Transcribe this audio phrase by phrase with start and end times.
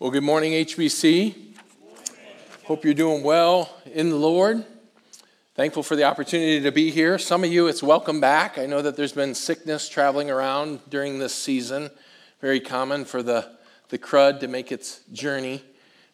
[0.00, 1.34] Well, good morning, HBC.
[2.66, 4.64] Hope you're doing well in the Lord.
[5.56, 7.18] Thankful for the opportunity to be here.
[7.18, 8.58] Some of you, it's welcome back.
[8.58, 11.90] I know that there's been sickness traveling around during this season.
[12.40, 13.50] Very common for the,
[13.88, 15.64] the crud to make its journey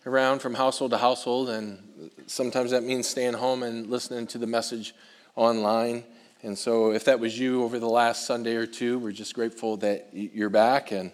[0.07, 4.47] around from household to household, and sometimes that means staying home and listening to the
[4.47, 4.95] message
[5.37, 6.05] online.
[6.43, 9.77] And so, if that was you over the last Sunday or two, we're just grateful
[9.79, 11.13] that you're back and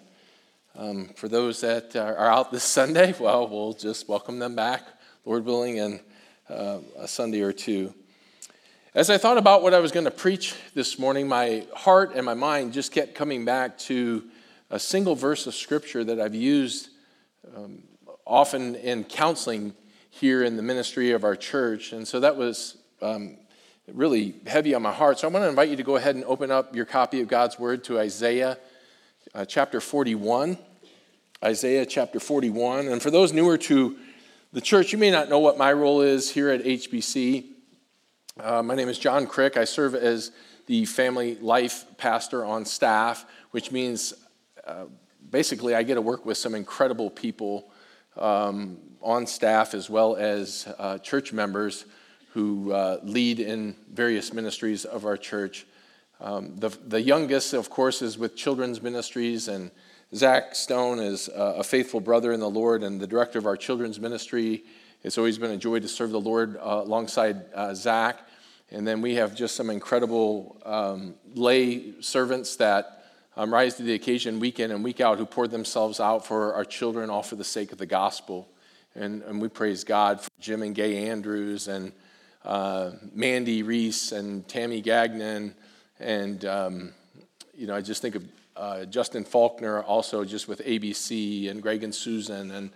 [0.76, 4.82] um, for those that are, out this Sunday, well, we'll just welcome them back,
[5.24, 6.00] Lord willing, in
[6.48, 7.94] uh, a Sunday or two.
[8.94, 12.24] As I thought about what I was going to preach this morning, my heart and
[12.26, 14.24] my mind just kept coming back to
[14.70, 16.88] a single verse of Scripture that I've used
[17.56, 17.82] um,
[18.26, 19.74] often in counseling
[20.10, 21.92] here in the ministry of our church.
[21.92, 23.36] And so that was um,
[23.92, 25.18] really heavy on my heart.
[25.18, 27.28] So I want to invite you to go ahead and open up your copy of
[27.28, 28.58] God's Word to Isaiah
[29.34, 30.58] uh, chapter 41.
[31.44, 32.88] Isaiah chapter 41.
[32.88, 33.96] And for those newer to
[34.52, 37.46] the church, you may not know what my role is here at HBC.
[38.38, 39.56] Uh, my name is John Crick.
[39.56, 40.32] I serve as
[40.66, 44.14] the family life pastor on staff, which means
[44.66, 44.84] uh,
[45.30, 47.70] basically I get to work with some incredible people
[48.16, 51.84] um, on staff as well as uh, church members
[52.32, 55.66] who uh, lead in various ministries of our church.
[56.20, 59.70] Um, the, the youngest, of course, is with children's ministries and
[60.14, 64.00] Zach Stone is a faithful brother in the Lord and the director of our children's
[64.00, 64.64] ministry.
[65.04, 68.18] It's always been a joy to serve the Lord uh, alongside uh, Zach.
[68.72, 73.04] And then we have just some incredible um, lay servants that
[73.36, 76.54] um, rise to the occasion week in and week out who pour themselves out for
[76.54, 78.48] our children, all for the sake of the gospel.
[78.96, 81.92] And, and we praise God for Jim and Gay Andrews and
[82.44, 85.54] uh, Mandy Reese and Tammy Gagnon.
[86.00, 86.92] And, um,
[87.54, 88.24] you know, I just think of
[88.56, 92.70] uh, Justin Faulkner, also just with ABC, and Greg and Susan, and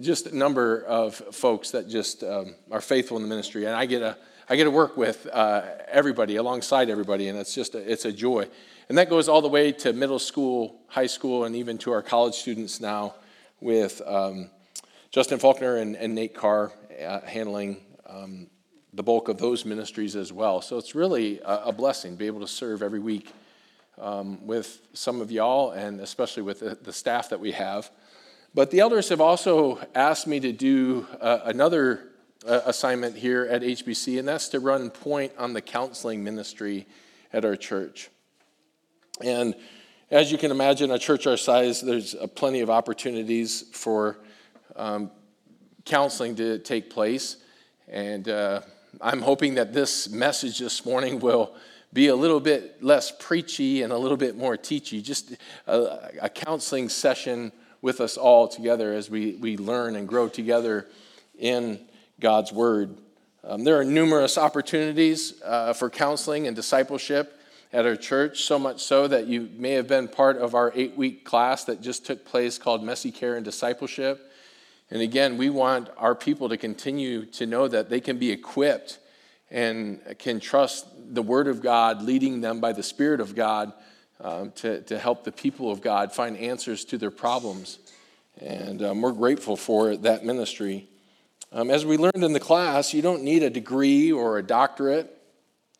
[0.00, 3.66] just a number of folks that just um, are faithful in the ministry.
[3.66, 4.16] And I get a
[4.48, 8.10] I get to work with uh, everybody, alongside everybody, and it's just a, it's a
[8.10, 8.48] joy.
[8.88, 12.02] And that goes all the way to middle school, high school, and even to our
[12.02, 13.14] college students now,
[13.60, 14.50] with um,
[15.12, 18.48] Justin Faulkner and, and Nate Carr uh, handling um,
[18.92, 20.60] the bulk of those ministries as well.
[20.60, 23.32] So it's really a, blessing to be able to serve every week
[23.98, 27.90] um, with some of y'all and especially with the, the, staff that we have.
[28.54, 32.08] But the elders have also asked me to do uh, another
[32.46, 36.86] uh, assignment here at HBC, and that's to run point on the counseling ministry
[37.32, 38.08] at our church.
[39.22, 39.54] And
[40.10, 44.18] as you can imagine, a church our size, there's uh, plenty of opportunities for
[44.74, 45.10] um,
[45.84, 47.36] counseling to take place.
[47.86, 48.62] And uh,
[49.00, 51.54] I'm hoping that this message this morning will
[51.92, 55.36] be a little bit less preachy and a little bit more teachy, just
[55.66, 57.52] a, a counseling session
[57.82, 60.86] with us all together as we, we learn and grow together
[61.38, 61.80] in
[62.20, 62.96] God's Word.
[63.42, 67.40] Um, there are numerous opportunities uh, for counseling and discipleship
[67.72, 70.96] at our church, so much so that you may have been part of our eight
[70.96, 74.29] week class that just took place called Messy Care and Discipleship.
[74.90, 78.98] And again, we want our people to continue to know that they can be equipped
[79.50, 83.72] and can trust the Word of God leading them by the Spirit of God
[84.20, 87.78] um, to, to help the people of God find answers to their problems.
[88.40, 90.88] And um, we're grateful for that ministry.
[91.52, 95.16] Um, as we learned in the class, you don't need a degree or a doctorate.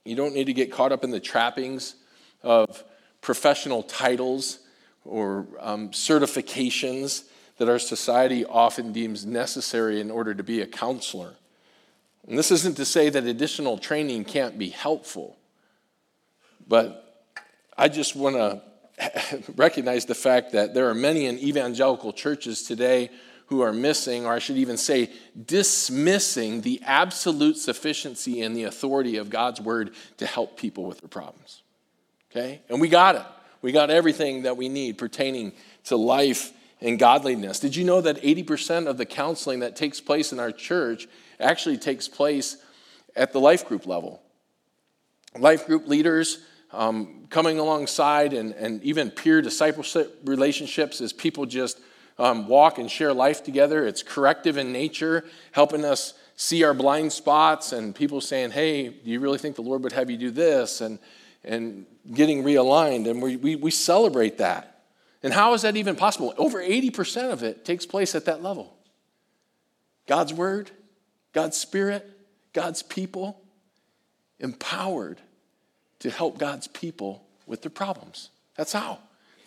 [0.04, 1.96] You don't need to get caught up in the trappings
[2.42, 2.82] of
[3.20, 4.60] professional titles
[5.04, 7.24] or um, certifications
[7.60, 11.34] that our society often deems necessary in order to be a counselor.
[12.26, 15.36] And this isn't to say that additional training can't be helpful,
[16.66, 17.26] but
[17.76, 18.62] I just want to
[19.56, 23.10] recognize the fact that there are many in evangelical churches today
[23.48, 25.10] who are missing, or I should even say,
[25.44, 31.08] dismissing the absolute sufficiency and the authority of God's word to help people with their
[31.08, 31.60] problems.
[32.30, 32.62] Okay?
[32.70, 33.26] And we got it.
[33.60, 35.52] We got everything that we need pertaining
[35.84, 37.60] to life and godliness.
[37.60, 41.08] Did you know that 80% of the counseling that takes place in our church
[41.38, 42.56] actually takes place
[43.16, 44.22] at the life group level.
[45.38, 46.38] Life group leaders
[46.72, 51.80] um, coming alongside and, and even peer discipleship relationships as people just
[52.18, 53.86] um, walk and share life together.
[53.86, 59.10] It's corrective in nature, helping us see our blind spots and people saying, hey, do
[59.10, 60.80] you really think the Lord would have you do this?
[60.80, 60.98] And,
[61.44, 63.08] and getting realigned.
[63.08, 64.69] And we, we, we celebrate that.
[65.22, 66.34] And how is that even possible?
[66.38, 68.74] Over 80% of it takes place at that level.
[70.06, 70.70] God's word,
[71.32, 72.08] God's Spirit,
[72.52, 73.40] God's people,
[74.38, 75.20] empowered
[76.00, 78.30] to help God's people with their problems.
[78.56, 78.98] That's how.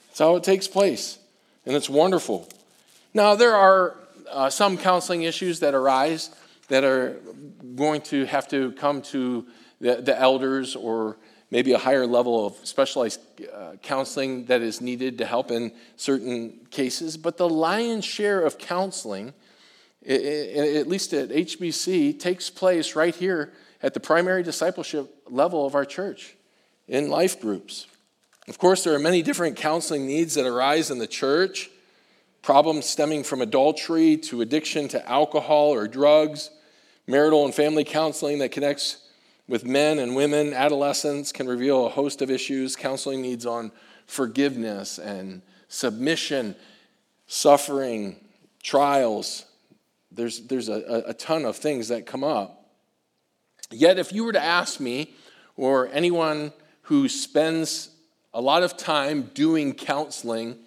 [0.07, 1.17] That's how it takes place.
[1.65, 2.47] And it's wonderful.
[3.13, 3.97] Now, there are
[4.29, 6.29] uh, some counseling issues that arise
[6.67, 7.17] that are
[7.75, 9.45] going to have to come to
[9.81, 11.17] the, the elders or
[11.53, 13.19] maybe a higher level of specialized
[13.53, 17.15] uh, counseling that is needed to help in certain cases.
[17.15, 19.35] But the lion's share of counseling,
[20.03, 23.53] at least at HBC, takes place right here
[23.83, 26.35] at the primary discipleship level of our church
[26.87, 27.85] in life groups.
[28.47, 31.69] Of course, there are many different counseling needs that arise in the church
[32.41, 36.49] problems stemming from adultery to addiction to alcohol or drugs,
[37.05, 39.02] marital and family counseling that connects
[39.47, 43.71] with men and women, adolescents can reveal a host of issues, counseling needs on
[44.05, 46.55] forgiveness and submission,
[47.27, 48.15] suffering,
[48.61, 49.45] trials.
[50.11, 52.69] There's, there's a, a ton of things that come up.
[53.71, 55.13] Yet, if you were to ask me,
[55.55, 56.53] or anyone
[56.83, 57.89] who spends
[58.33, 60.57] a lot of time doing counseling,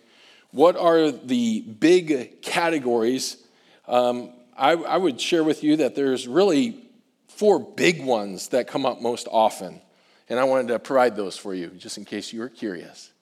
[0.50, 3.36] what are the big categories?
[3.88, 6.85] Um, I, I would share with you that there's really
[7.36, 9.80] four big ones that come up most often.
[10.28, 13.12] And I wanted to provide those for you, just in case you were curious.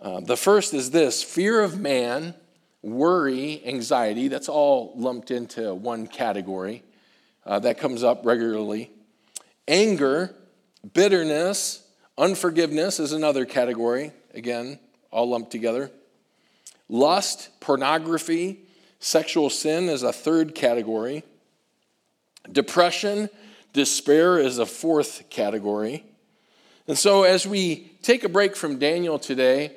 [0.00, 2.34] Uh, the first is this fear of man,
[2.82, 4.28] worry, anxiety.
[4.28, 6.82] That's all lumped into one category
[7.44, 8.90] uh, that comes up regularly.
[9.66, 10.34] Anger,
[10.94, 11.84] bitterness,
[12.16, 14.12] unforgiveness is another category.
[14.32, 14.78] Again,
[15.10, 15.90] all lumped together.
[16.88, 18.60] Lust, pornography,
[19.00, 21.24] sexual sin is a third category.
[22.52, 23.28] Depression,
[23.72, 26.04] despair is a fourth category.
[26.86, 29.72] And so, as we take a break from Daniel today,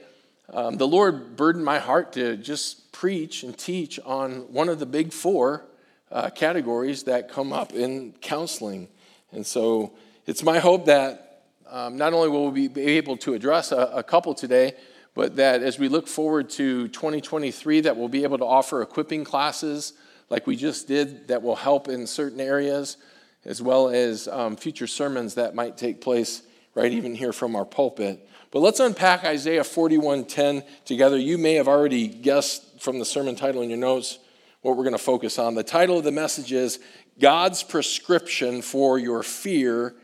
[0.53, 4.85] um, the Lord burdened my heart to just preach and teach on one of the
[4.85, 5.65] big four
[6.11, 8.87] uh, categories that come up in counseling.
[9.31, 9.93] And so,
[10.25, 14.03] it's my hope that um, not only will we be able to address a, a
[14.03, 14.73] couple today,
[15.13, 19.25] but that as we look forward to 2023, that we'll be able to offer equipping
[19.25, 19.93] classes
[20.31, 22.95] like we just did that will help in certain areas,
[23.43, 26.41] as well as um, future sermons that might take place
[26.73, 28.25] right even here from our pulpit.
[28.49, 31.17] But let's unpack Isaiah 41:10 together.
[31.17, 34.19] You may have already guessed from the sermon title in your notes
[34.61, 35.53] what we're going to focus on.
[35.53, 36.79] The title of the message is
[37.19, 39.95] God's prescription for your fear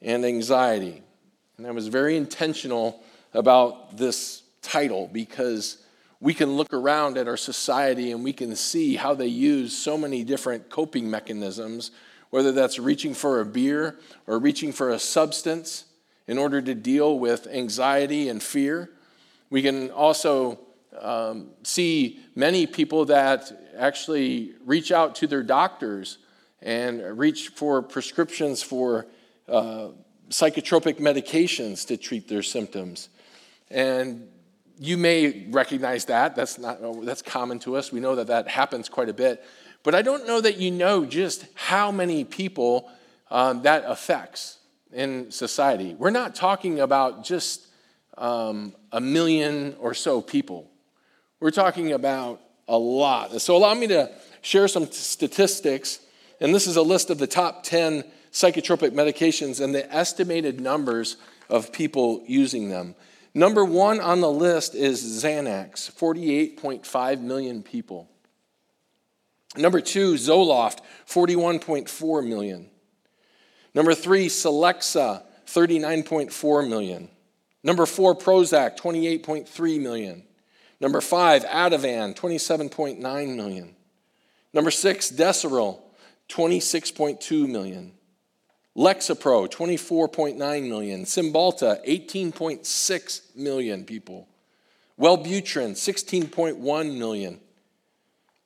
[0.00, 1.02] and anxiety.
[1.58, 3.02] And I was very intentional
[3.34, 5.78] about this title because
[6.20, 9.98] we can look around at our society and we can see how they use so
[9.98, 11.90] many different coping mechanisms,
[12.30, 15.84] whether that's reaching for a beer or reaching for a substance
[16.26, 18.90] in order to deal with anxiety and fear.
[19.50, 20.58] We can also
[21.00, 26.18] um, see many people that actually reach out to their doctors
[26.62, 29.06] and reach for prescriptions for
[29.48, 29.88] uh,
[30.30, 33.08] psychotropic medications to treat their symptoms.
[33.70, 34.28] And
[34.78, 36.36] you may recognize that.
[36.36, 37.92] That's, not, that's common to us.
[37.92, 39.44] We know that that happens quite a bit.
[39.82, 42.90] But I don't know that you know just how many people
[43.30, 44.58] um, that affects
[44.92, 45.94] in society.
[45.94, 47.66] We're not talking about just
[48.18, 50.70] um, a million or so people.
[51.40, 53.40] We're talking about a lot.
[53.40, 54.10] So allow me to
[54.42, 56.00] share some statistics.
[56.40, 61.16] And this is a list of the top 10 psychotropic medications and the estimated numbers
[61.48, 62.94] of people using them.
[63.36, 68.08] Number one on the list is Xanax, 48.5 million people.
[69.58, 72.70] Number two, Zoloft, 41.4 million.
[73.74, 77.10] Number three, Celexa, 39.4 million.
[77.62, 80.22] Number four, Prozac, 28.3 million.
[80.80, 83.76] Number five, Ativan, 27.9 million.
[84.54, 85.82] Number six, Desyrel,
[86.30, 87.92] 26.2 million.
[88.76, 91.04] Lexapro, 24.9 million.
[91.04, 94.28] Cymbalta, 18.6 million people.
[95.00, 97.40] Wellbutrin, 16.1 million.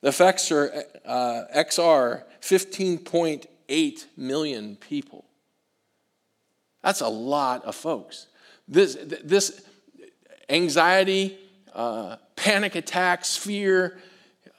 [0.03, 5.25] Effexor uh, XR, 15.8 million people.
[6.81, 8.27] That's a lot of folks.
[8.67, 9.61] This, this
[10.49, 11.37] anxiety,
[11.73, 13.99] uh, panic attacks, fear,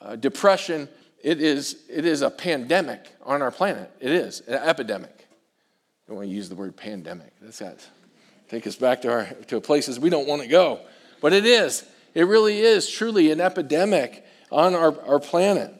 [0.03, 0.89] uh, depression,
[1.23, 3.91] it is, it is a pandemic on our planet.
[4.01, 5.22] It is an epidemic
[6.13, 7.33] don't want to use the word pandemic.
[7.41, 7.87] That's that.
[8.51, 10.81] Take us back to, our, to places we don't want to go.
[11.23, 11.87] But it is.
[12.13, 15.73] It really is truly an epidemic on our, our planet.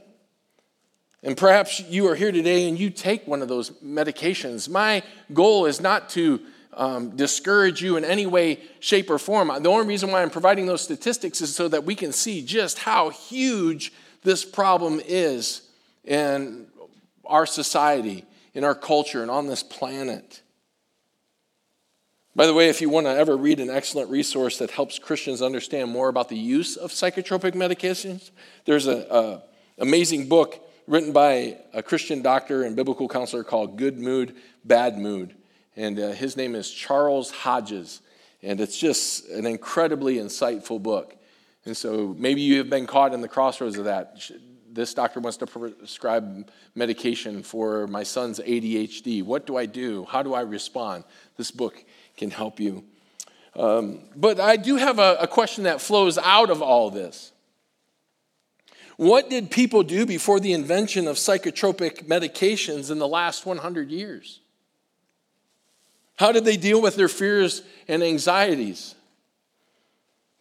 [1.23, 4.71] And perhaps you are here today and you take one of those medications.
[4.71, 5.03] My
[5.35, 6.41] goal is not to
[6.73, 9.49] um, discourage you in any way, shape, or form.
[9.63, 12.79] The only reason why I'm providing those statistics is so that we can see just
[12.79, 15.61] how huge this problem is
[16.07, 16.69] in
[17.27, 18.25] our society
[18.55, 20.43] in our culture and on this planet.
[22.35, 25.43] By the way, if you want to ever read an excellent resource that helps Christians
[25.43, 28.31] understand more about the use of psychotropic medications,
[28.65, 29.43] there's a, a,
[29.79, 35.35] amazing book written by a Christian doctor and biblical counselor called Good Mood, Bad Mood.
[35.77, 38.01] And uh, his name is Charles Hodges.
[38.43, 41.17] And it's just an incredibly insightful book.
[41.65, 44.21] And so maybe you have been caught in the crossroads of that.
[44.73, 49.23] This doctor wants to prescribe medication for my son's ADHD.
[49.23, 50.07] What do I do?
[50.09, 51.05] How do I respond?
[51.37, 51.85] This book
[52.17, 52.83] can help you.
[53.55, 57.33] Um, but I do have a, a question that flows out of all this.
[58.97, 64.41] What did people do before the invention of psychotropic medications in the last 100 years?
[66.17, 68.95] How did they deal with their fears and anxieties?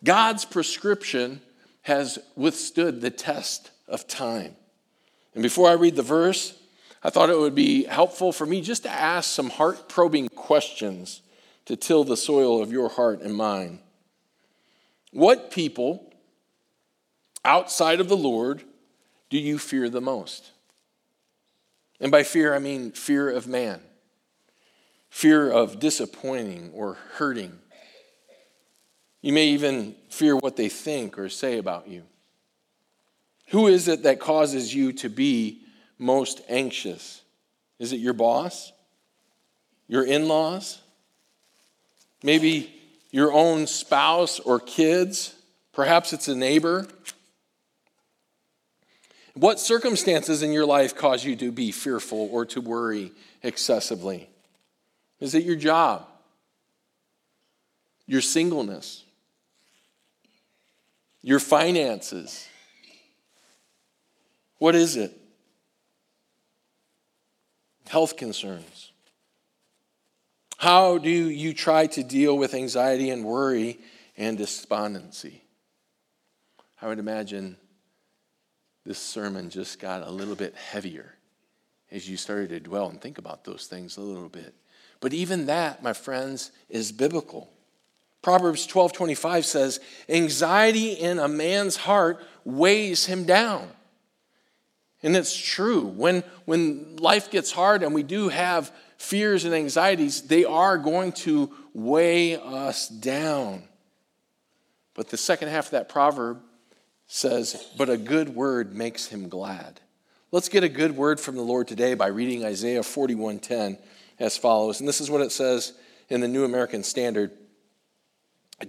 [0.03, 1.41] God's prescription
[1.81, 4.55] has withstood the test of time.
[5.33, 6.57] And before I read the verse,
[7.03, 11.21] I thought it would be helpful for me just to ask some heart probing questions
[11.65, 13.79] to till the soil of your heart and mine.
[15.11, 16.13] What people
[17.43, 18.63] outside of the Lord
[19.29, 20.51] do you fear the most?
[21.99, 23.81] And by fear, I mean fear of man,
[25.09, 27.59] fear of disappointing or hurting.
[29.21, 32.03] You may even fear what they think or say about you.
[33.51, 35.61] Who is it that causes you to be
[35.97, 37.21] most anxious?
[37.79, 38.71] Is it your boss?
[39.89, 40.79] Your in laws?
[42.23, 42.73] Maybe
[43.11, 45.35] your own spouse or kids?
[45.73, 46.87] Perhaps it's a neighbor.
[49.33, 53.11] What circumstances in your life cause you to be fearful or to worry
[53.43, 54.29] excessively?
[55.19, 56.07] Is it your job?
[58.07, 59.03] Your singleness?
[61.21, 62.47] Your finances?
[64.61, 65.11] What is it?
[67.87, 68.91] Health concerns.
[70.57, 73.79] How do you try to deal with anxiety and worry
[74.17, 75.41] and despondency?
[76.79, 77.57] I would imagine
[78.85, 81.15] this sermon just got a little bit heavier
[81.89, 84.53] as you started to dwell and think about those things a little bit.
[84.99, 87.51] But even that, my friends, is biblical.
[88.21, 93.75] Proverbs 12:25 says, "Anxiety in a man's heart weighs him down."
[95.03, 95.87] And it's true.
[95.87, 101.11] When, when life gets hard and we do have fears and anxieties, they are going
[101.13, 103.63] to weigh us down.
[104.93, 106.41] But the second half of that proverb
[107.07, 109.79] says, But a good word makes him glad.
[110.31, 113.77] Let's get a good word from the Lord today by reading Isaiah 41:10
[114.19, 114.79] as follows.
[114.79, 115.73] And this is what it says
[116.09, 117.31] in the New American Standard.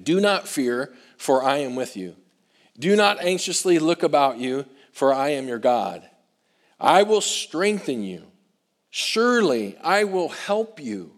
[0.02, 2.16] Do not fear, for I am with you.
[2.78, 6.08] Do not anxiously look about you, for I am your God.
[6.82, 8.24] I will strengthen you.
[8.90, 11.12] Surely I will help you.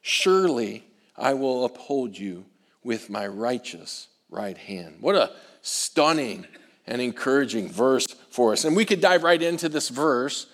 [0.00, 0.84] Surely
[1.16, 2.46] I will uphold you
[2.84, 4.98] with my righteous right hand.
[5.00, 6.46] What a stunning
[6.86, 8.64] and encouraging verse for us.
[8.64, 10.46] And we could dive right into this verse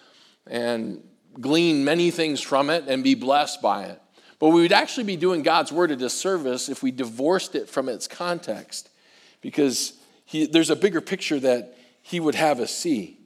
[0.46, 1.02] and
[1.38, 4.00] glean many things from it and be blessed by it.
[4.38, 7.88] But we would actually be doing God's word a disservice if we divorced it from
[7.88, 8.88] its context
[9.42, 9.92] because
[10.24, 13.18] he, there's a bigger picture that he would have us see.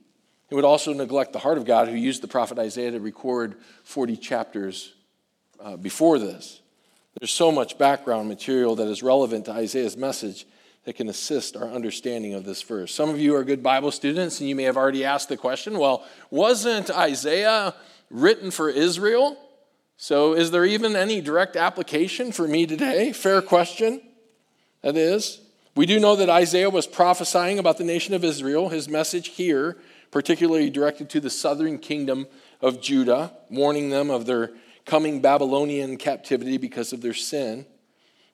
[0.48, 3.56] He would also neglect the heart of God, who used the prophet Isaiah to record
[3.84, 4.94] 40 chapters
[5.60, 6.60] uh, before this.
[7.18, 10.46] There's so much background material that is relevant to Isaiah's message
[10.84, 12.94] that can assist our understanding of this verse.
[12.94, 15.78] Some of you are good Bible students, and you may have already asked the question
[15.78, 17.74] well, wasn't Isaiah
[18.10, 19.36] written for Israel?
[19.96, 23.12] So is there even any direct application for me today?
[23.12, 24.00] Fair question.
[24.82, 25.40] That is.
[25.74, 28.68] We do know that Isaiah was prophesying about the nation of Israel.
[28.68, 29.76] His message here
[30.10, 32.26] particularly directed to the southern kingdom
[32.60, 34.52] of Judah, warning them of their
[34.84, 37.66] coming Babylonian captivity because of their sin.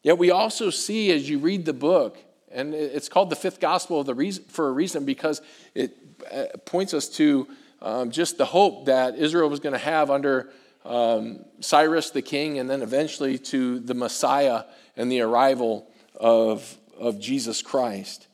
[0.03, 2.19] Yet we also see as you read the book,
[2.51, 5.41] and it's called the fifth gospel of the reason, for a reason because
[5.75, 5.97] it
[6.31, 7.49] uh, points us to
[7.81, 10.51] um, just the hope that Israel was going to have under
[10.85, 14.65] um, Cyrus the king and then eventually to the Messiah
[14.97, 18.27] and the arrival of, of Jesus Christ.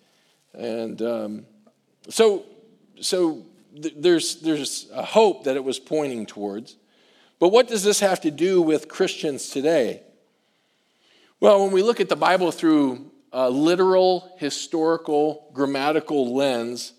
[0.55, 1.47] And um,
[2.09, 2.45] so
[3.01, 3.47] so
[3.81, 6.77] th- there's, there's a hope that it was pointing towards.
[7.39, 10.03] But what does this have to do with Christians today?
[11.41, 16.95] Well, when we look at the Bible through a literal, historical, grammatical lens,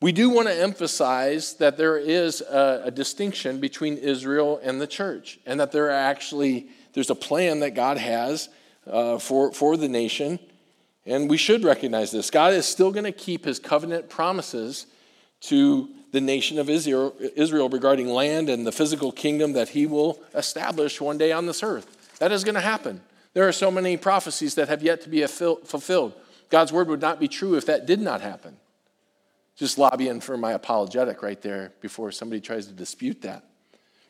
[0.00, 4.86] we do want to emphasize that there is a, a, distinction between Israel and the
[4.86, 8.48] church, and that there are actually there's a plan that God has
[8.86, 10.38] uh, for, for the nation,
[11.04, 12.30] and we should recognize this.
[12.30, 14.86] God is still going to keep his covenant promises
[15.40, 21.00] to the nation of Israel, regarding land and the physical kingdom that he will establish
[21.00, 22.18] one day on this earth.
[22.18, 23.00] That is going to happen.
[23.32, 26.14] There are so many prophecies that have yet to be fulfilled.
[26.48, 28.56] God's word would not be true if that did not happen.
[29.56, 33.44] Just lobbying for my apologetic right there before somebody tries to dispute that.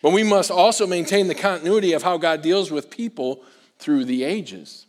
[0.01, 3.43] But we must also maintain the continuity of how God deals with people
[3.79, 4.87] through the ages.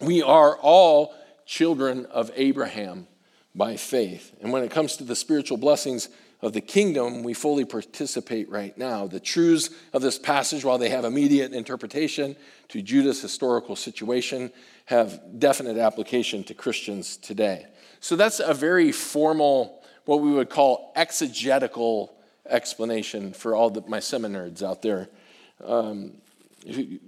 [0.00, 1.14] We are all
[1.46, 3.08] children of Abraham
[3.56, 4.32] by faith.
[4.40, 6.08] And when it comes to the spiritual blessings
[6.42, 9.06] of the kingdom, we fully participate right now.
[9.06, 12.36] The truths of this passage, while they have immediate interpretation
[12.68, 14.52] to Judah's historical situation,
[14.84, 17.66] have definite application to Christians today.
[18.00, 22.14] So that's a very formal, what we would call exegetical
[22.48, 25.08] explanation for all the, my seminards out there
[25.64, 26.12] um,
[26.66, 26.98] who,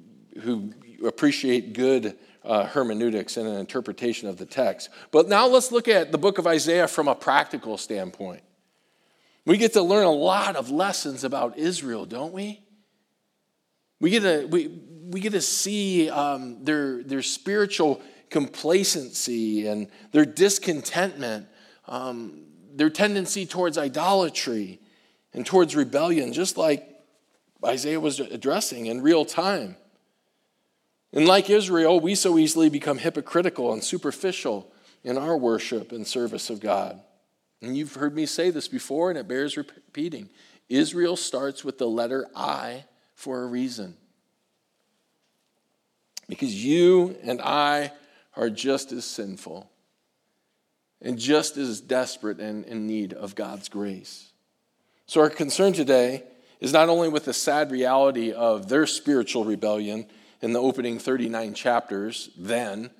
[0.40, 0.73] who,
[1.07, 4.88] appreciate good uh, hermeneutics and an interpretation of the text.
[5.11, 8.43] But now let's look at the book of Isaiah from a practical standpoint.
[9.45, 12.61] We get to learn a lot of lessons about Israel, don't we?
[14.00, 14.69] We get to, we,
[15.11, 18.00] we get to see um, their, their spiritual
[18.31, 21.47] complacency and their discontentment,
[21.87, 24.81] um, their tendency towards idolatry
[25.35, 26.88] and towards rebellion, just like
[27.64, 29.76] Isaiah was addressing in real time.
[31.12, 34.71] And like Israel, we so easily become hypocritical and superficial
[35.05, 37.00] in our worship and service of God.
[37.62, 40.29] And you've heard me say this before, and it bears repeating.
[40.69, 42.85] Israel starts with the letter I
[43.15, 43.97] for a reason.
[46.29, 47.93] Because you and I
[48.37, 49.71] are just as sinful
[51.00, 54.31] and just as desperate and in need of God's grace.
[55.07, 56.25] So, our concern today
[56.61, 60.07] is not only with the sad reality of their spiritual rebellion
[60.40, 62.90] in the opening 39 chapters then,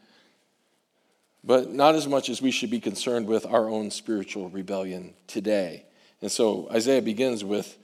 [1.45, 5.85] but not as much as we should be concerned with our own spiritual rebellion today.
[6.21, 7.79] And so Isaiah begins with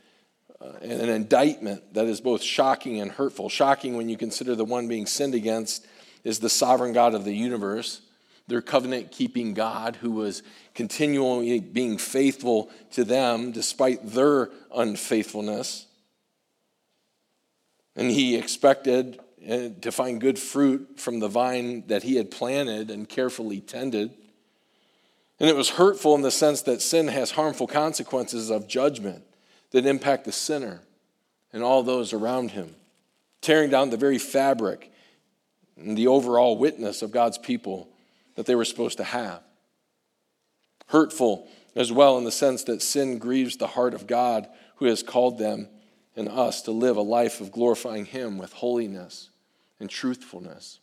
[0.61, 3.49] uh, an indictment that is both shocking and hurtful.
[3.49, 5.87] Shocking when you consider the one being sinned against
[6.25, 8.01] is the sovereign God of the universe
[8.47, 10.43] their covenant keeping God who was
[10.75, 15.87] continually being faithful to them despite their unfaithfulness.
[17.97, 22.91] And he expected Eh, to find good fruit from the vine that he had planted
[22.91, 24.11] and carefully tended.
[25.39, 29.23] And it was hurtful in the sense that sin has harmful consequences of judgment
[29.73, 30.81] that impact the sinner
[31.53, 32.75] and all those around him,
[33.43, 34.91] tearing down the very fabric
[35.77, 37.91] and the overall witness of God's people
[38.37, 39.43] that they were supposed to have.
[40.87, 45.03] Hurtful as well, in the sense that sin grieves the heart of God who has
[45.03, 45.69] called them
[46.17, 49.29] and us to live a life of glorifying Him with holiness
[49.81, 50.81] and truthfulness.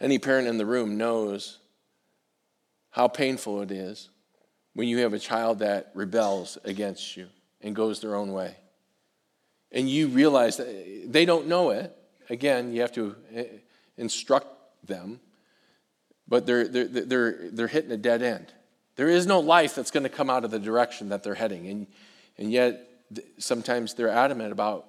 [0.00, 1.58] Any parent in the room knows
[2.90, 4.10] how painful it is
[4.74, 7.28] when you have a child that rebels against you
[7.60, 8.56] and goes their own way.
[9.72, 11.94] And you realize that they don't know it.
[12.30, 13.44] Again, you have to eh,
[13.96, 14.46] instruct
[14.86, 15.20] them
[16.28, 18.52] but they're, they're, they're, they're hitting a dead end.
[18.96, 21.66] There is no life that's going to come out of the direction that they're heading.
[21.66, 21.86] And,
[22.36, 22.84] and yet,
[23.38, 24.86] sometimes they're adamant about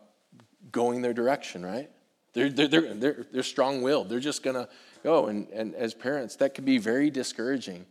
[0.71, 1.89] going their direction, right?
[2.33, 4.09] They're, they're, they're, they're, they're strong willed.
[4.09, 4.69] They're just going to
[5.03, 5.27] go.
[5.27, 7.85] And, and as parents, that can be very discouraging.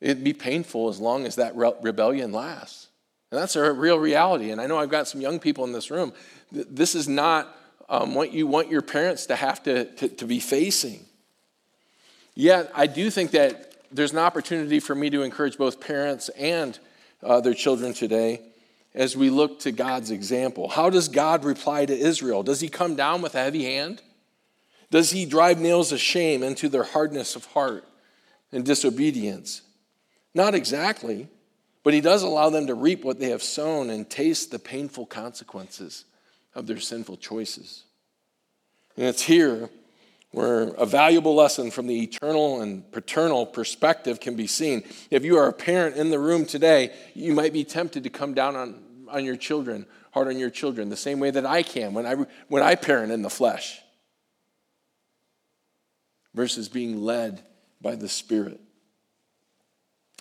[0.00, 2.88] It'd be painful as long as that re- rebellion lasts.
[3.30, 4.50] And that's a real reality.
[4.50, 6.12] And I know I've got some young people in this room.
[6.52, 7.56] This is not
[7.88, 11.04] um, what you want your parents to have to, to, to be facing.
[12.34, 16.78] Yet, I do think that there's an opportunity for me to encourage both parents and
[17.22, 18.42] uh, their children today
[18.96, 20.68] as we look to God's example.
[20.68, 22.42] How does God reply to Israel?
[22.42, 24.02] Does he come down with a heavy hand?
[24.90, 27.84] Does he drive nails of shame into their hardness of heart
[28.50, 29.60] and disobedience?
[30.34, 31.28] Not exactly,
[31.82, 35.06] but he does allow them to reap what they have sown and taste the painful
[35.06, 36.04] consequences
[36.54, 37.84] of their sinful choices.
[38.96, 39.68] And it's here
[40.30, 44.82] where a valuable lesson from the eternal and paternal perspective can be seen.
[45.10, 48.34] If you are a parent in the room today, you might be tempted to come
[48.34, 48.82] down on,
[49.16, 52.26] on your children, hard on your children, the same way that I can when I,
[52.48, 53.80] when I parent in the flesh,
[56.34, 57.42] versus being led
[57.80, 58.60] by the Spirit.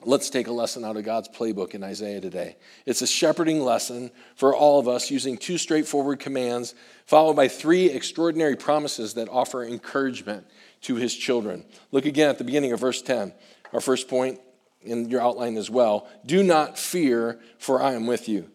[0.03, 2.57] Let's take a lesson out of God's playbook in Isaiah today.
[2.85, 6.73] It's a shepherding lesson for all of us using two straightforward commands,
[7.05, 10.45] followed by three extraordinary promises that offer encouragement
[10.81, 11.65] to his children.
[11.91, 13.33] Look again at the beginning of verse 10,
[13.73, 14.39] our first point
[14.81, 16.07] in your outline as well.
[16.25, 18.51] Do not fear, for I am with you.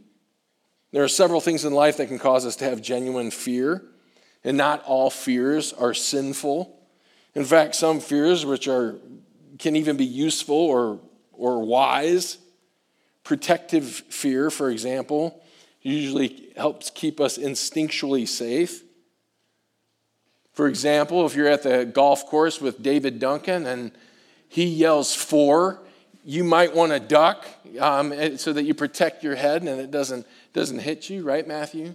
[0.93, 3.85] There are several things in life that can cause us to have genuine fear,
[4.43, 6.77] and not all fears are sinful.
[7.35, 8.97] In fact, some fears, which are
[9.59, 11.01] can even be useful or
[11.33, 12.39] or wise.
[13.23, 15.41] Protective fear, for example,
[15.83, 18.83] usually helps keep us instinctually safe.
[20.53, 23.93] For example, if you're at the golf course with David Duncan and
[24.49, 25.81] he yells four,
[26.31, 27.45] you might want to duck
[27.81, 31.93] um, so that you protect your head and it doesn't, doesn't hit you, right, Matthew?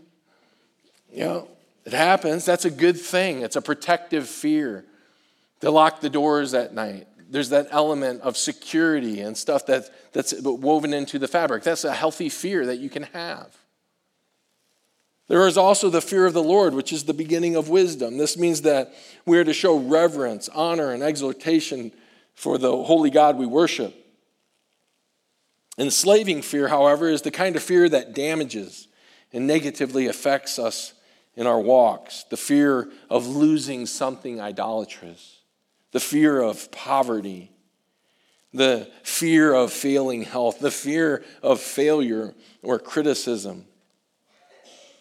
[1.10, 1.48] You know,
[1.86, 2.44] it happens.
[2.44, 3.44] That's a good thing.
[3.44, 4.84] It's a protective fear.
[5.62, 7.08] To lock the doors at night.
[7.30, 11.64] There's that element of security and stuff that, that's woven into the fabric.
[11.64, 13.56] That's a healthy fear that you can have.
[15.30, 18.18] There is also the fear of the Lord, which is the beginning of wisdom.
[18.18, 18.94] This means that
[19.26, 21.94] we are to show reverence, honor, and exaltation
[22.34, 24.05] for the holy God we worship.
[25.78, 28.88] Enslaving fear, however, is the kind of fear that damages
[29.34, 30.94] and negatively affects us
[31.36, 32.24] in our walks.
[32.30, 35.40] The fear of losing something idolatrous,
[35.92, 37.52] the fear of poverty,
[38.54, 42.34] the fear of failing health, the fear of failure
[42.64, 43.66] or criticism.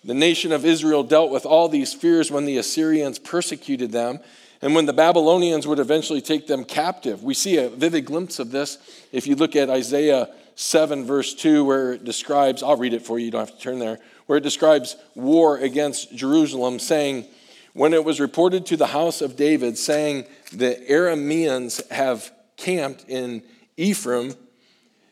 [0.03, 4.19] The nation of Israel dealt with all these fears when the Assyrians persecuted them
[4.63, 7.23] and when the Babylonians would eventually take them captive.
[7.23, 8.79] We see a vivid glimpse of this
[9.13, 13.19] if you look at Isaiah 7, verse 2, where it describes, I'll read it for
[13.19, 17.27] you, you don't have to turn there, where it describes war against Jerusalem, saying,
[17.73, 23.43] When it was reported to the house of David, saying, The Arameans have camped in
[23.77, 24.35] Ephraim,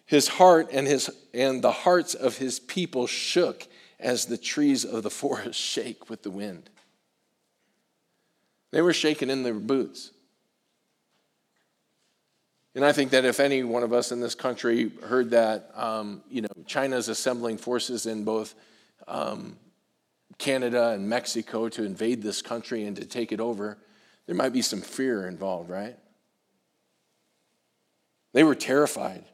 [0.07, 3.67] his heart and, his, and the hearts of his people shook
[3.99, 6.71] as the trees of the forest shake with the wind.
[8.73, 10.11] They were shaking in their boots.
[12.75, 16.23] And I think that if any one of us in this country heard that, um,
[16.31, 18.55] you know, China's assembling forces in both
[19.07, 19.59] um,
[20.39, 23.77] Canada and Mexico to invade this country and to take it over,
[24.27, 25.97] there might be some fear involved, right?
[28.33, 29.25] They were terrified.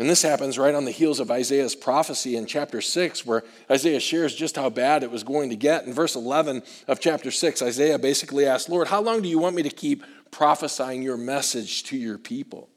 [0.00, 4.00] And this happens right on the heels of Isaiah's prophecy in chapter 6, where Isaiah
[4.00, 5.84] shares just how bad it was going to get.
[5.84, 9.56] In verse 11 of chapter 6, Isaiah basically asks, Lord, how long do you want
[9.56, 12.70] me to keep prophesying your message to your people?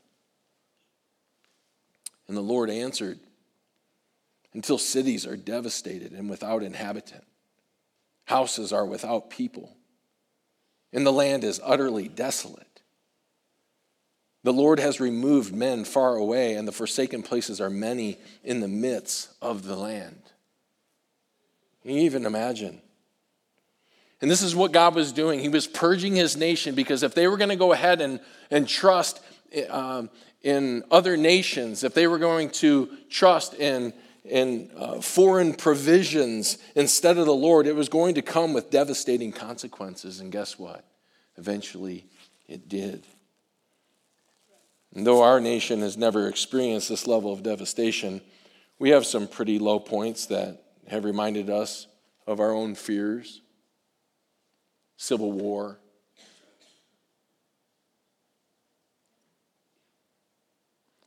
[2.28, 3.22] And the Lord answered,
[4.54, 7.24] Until cities are devastated and without inhabitant,
[8.26, 9.78] houses are without people,
[10.92, 12.73] and the land is utterly desolate.
[14.44, 18.68] The Lord has removed men far away, and the forsaken places are many in the
[18.68, 20.22] midst of the land.
[21.82, 22.82] Can you even imagine?
[24.22, 25.40] And this is what God was doing.
[25.40, 28.68] He was purging his nation because if they were going to go ahead and, and
[28.68, 29.22] trust
[29.70, 30.10] um,
[30.42, 37.18] in other nations, if they were going to trust in, in uh, foreign provisions instead
[37.18, 40.22] of the Lord, it was going to come with devastating consequences.
[40.22, 40.86] And guess what?
[41.38, 42.06] Eventually
[42.48, 43.04] it did.
[44.94, 48.22] And though our nation has never experienced this level of devastation,
[48.78, 51.88] we have some pretty low points that have reminded us
[52.28, 53.42] of our own fears
[54.96, 55.80] civil war.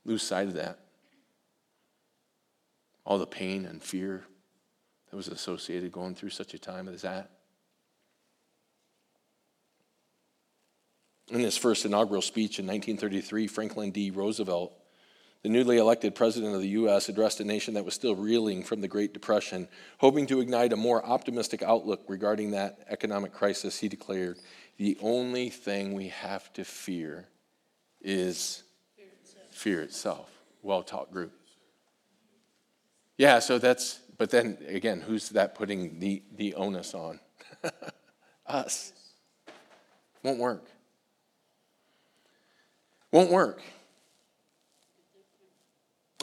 [0.05, 0.79] Lose sight of that.
[3.05, 4.23] All the pain and fear
[5.09, 7.31] that was associated going through such a time as that.
[11.29, 14.11] In his first inaugural speech in 1933, Franklin D.
[14.11, 14.73] Roosevelt,
[15.43, 18.81] the newly elected president of the U.S., addressed a nation that was still reeling from
[18.81, 19.67] the Great Depression.
[19.97, 24.39] Hoping to ignite a more optimistic outlook regarding that economic crisis, he declared,
[24.77, 27.27] The only thing we have to fear
[28.01, 28.63] is
[29.51, 30.31] fear itself.
[30.63, 31.33] Well taught group.
[33.17, 37.19] Yeah, so that's, but then again, who's that putting the, the onus on?
[38.45, 38.93] Us.
[40.23, 40.65] Won't work.
[43.11, 43.61] Won't work.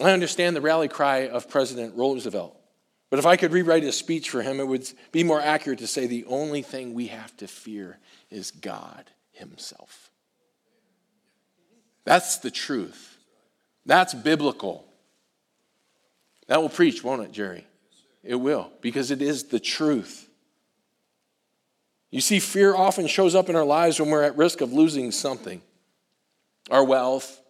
[0.02, 2.56] I understand the rally cry of President Roosevelt.
[3.10, 5.86] But if I could rewrite his speech for him, it would be more accurate to
[5.86, 7.98] say the only thing we have to fear
[8.30, 10.10] is God Himself.
[12.04, 13.18] That's the truth.
[13.86, 14.84] That's biblical.
[16.48, 17.66] That will preach, won't it, Jerry?
[18.22, 20.28] It will, because it is the truth.
[22.10, 25.12] You see, fear often shows up in our lives when we're at risk of losing
[25.12, 25.62] something
[26.70, 27.40] our wealth,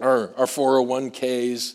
[0.00, 1.74] our, our 401ks,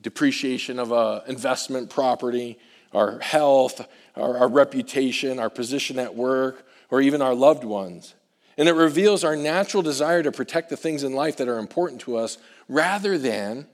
[0.00, 2.58] depreciation of an investment property,
[2.92, 8.14] our health, our, our reputation, our position at work, or even our loved ones.
[8.56, 12.02] And it reveals our natural desire to protect the things in life that are important
[12.02, 13.66] to us rather than,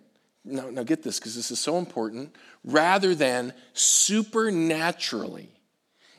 [0.44, 5.50] now, now get this because this is so important, rather than supernaturally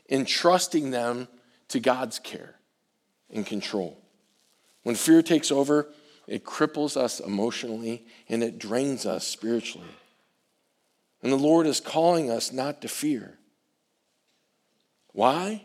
[0.09, 1.27] entrusting them
[1.69, 2.55] to God's care
[3.31, 4.00] and control.
[4.83, 5.87] When fear takes over,
[6.27, 9.87] it cripples us emotionally and it drains us spiritually.
[11.21, 13.37] And the Lord is calling us not to fear.
[15.13, 15.63] Why?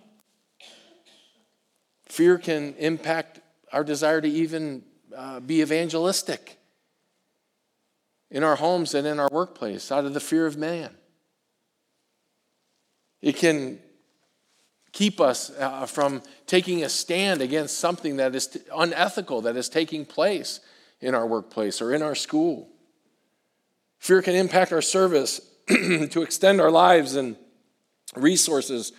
[2.06, 3.40] Fear can impact
[3.72, 4.82] our desire to even
[5.14, 6.58] uh, be evangelistic
[8.30, 10.90] in our homes and in our workplace out of the fear of man.
[13.22, 13.78] It can
[14.92, 20.04] keep us uh, from taking a stand against something that is unethical that is taking
[20.04, 20.60] place
[21.00, 22.68] in our workplace or in our school.
[23.98, 27.36] Fear can impact our service to extend our lives and
[28.14, 28.92] resources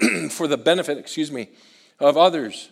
[0.30, 1.48] for the benefit, excuse me,
[1.98, 2.70] of others.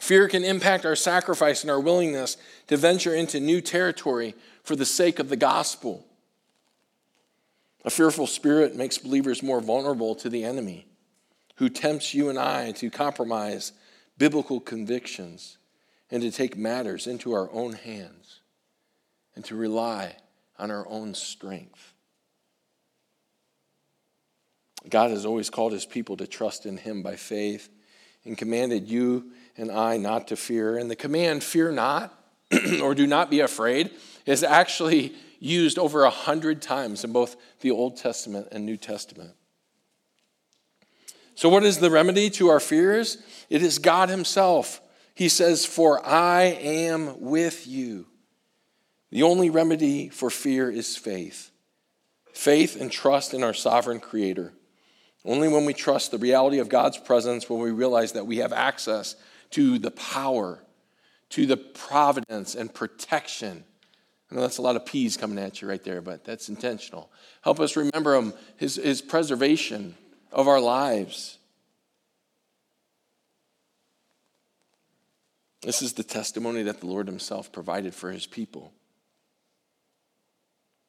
[0.00, 4.86] Fear can impact our sacrifice and our willingness to venture into new territory for the
[4.86, 6.06] sake of the gospel.
[7.84, 10.86] A fearful spirit makes believers more vulnerable to the enemy
[11.62, 13.70] who tempts you and I to compromise
[14.18, 15.58] biblical convictions
[16.10, 18.40] and to take matters into our own hands
[19.36, 20.16] and to rely
[20.58, 21.94] on our own strength.
[24.88, 27.68] God has always called his people to trust in him by faith
[28.24, 30.76] and commanded you and I not to fear.
[30.76, 32.12] And the command, fear not,
[32.82, 33.92] or do not be afraid,
[34.26, 39.36] is actually used over a hundred times in both the Old Testament and New Testament.
[41.34, 43.18] So, what is the remedy to our fears?
[43.48, 44.80] It is God Himself.
[45.14, 48.06] He says, For I am with you.
[49.10, 51.50] The only remedy for fear is faith
[52.32, 54.54] faith and trust in our sovereign Creator.
[55.24, 58.54] Only when we trust the reality of God's presence will we realize that we have
[58.54, 59.16] access
[59.50, 60.58] to the power,
[61.28, 63.64] to the providence and protection.
[64.30, 67.12] I know that's a lot of P's coming at you right there, but that's intentional.
[67.42, 69.94] Help us remember him, his, his preservation
[70.32, 71.38] of our lives.
[75.62, 78.72] This is the testimony that the Lord Himself provided for His people.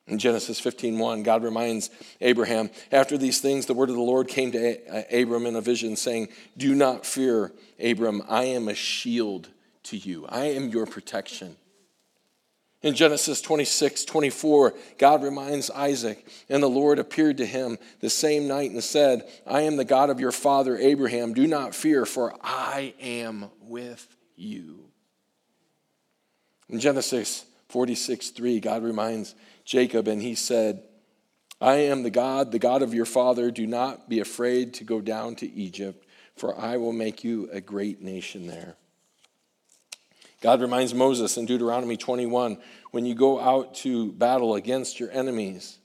[0.07, 4.51] In Genesis 15:1, God reminds Abraham, after these things the word of the Lord came
[4.51, 9.49] to uh, Abram in a vision saying, "Do not fear, Abram, I am a shield
[9.83, 10.25] to you.
[10.27, 11.55] I am your protection."
[12.83, 18.45] In Genesis 26, 24, God reminds Isaac, and the Lord appeared to him the same
[18.45, 21.33] night and said, I am the God of your father Abraham.
[21.33, 24.89] Do not fear, for I am with you.
[26.67, 30.83] In Genesis 46, 3, God reminds Jacob, and he said,
[31.61, 33.49] I am the God, the God of your father.
[33.49, 37.61] Do not be afraid to go down to Egypt, for I will make you a
[37.61, 38.75] great nation there.
[40.43, 42.57] God reminds Moses in Deuteronomy 21
[42.91, 45.77] when you go out to battle against your enemies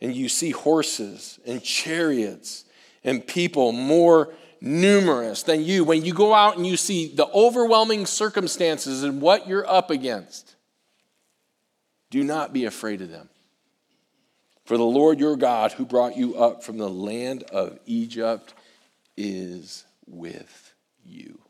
[0.00, 2.64] and you see horses and chariots
[3.04, 8.06] and people more numerous than you, when you go out and you see the overwhelming
[8.06, 10.56] circumstances and what you're up against,
[12.08, 13.28] do not be afraid of them.
[14.64, 18.54] For the Lord your God, who brought you up from the land of Egypt,
[19.14, 20.72] is with
[21.04, 21.43] you.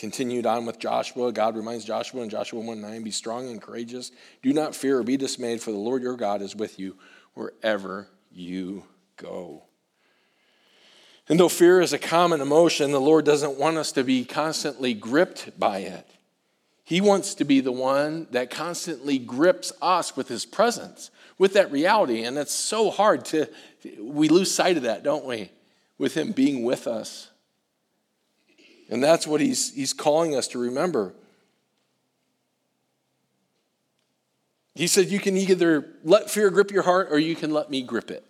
[0.00, 4.10] Continued on with Joshua, God reminds Joshua in Joshua 1 9, be strong and courageous.
[4.42, 6.96] Do not fear or be dismayed, for the Lord your God is with you
[7.34, 8.84] wherever you
[9.18, 9.64] go.
[11.28, 14.94] And though fear is a common emotion, the Lord doesn't want us to be constantly
[14.94, 16.08] gripped by it.
[16.82, 21.70] He wants to be the one that constantly grips us with his presence, with that
[21.70, 22.22] reality.
[22.22, 23.50] And it's so hard to,
[24.00, 25.50] we lose sight of that, don't we?
[25.98, 27.29] With him being with us.
[28.90, 31.14] And that's what he's, he's calling us to remember.
[34.74, 37.82] He said, You can either let fear grip your heart or you can let me
[37.82, 38.26] grip it.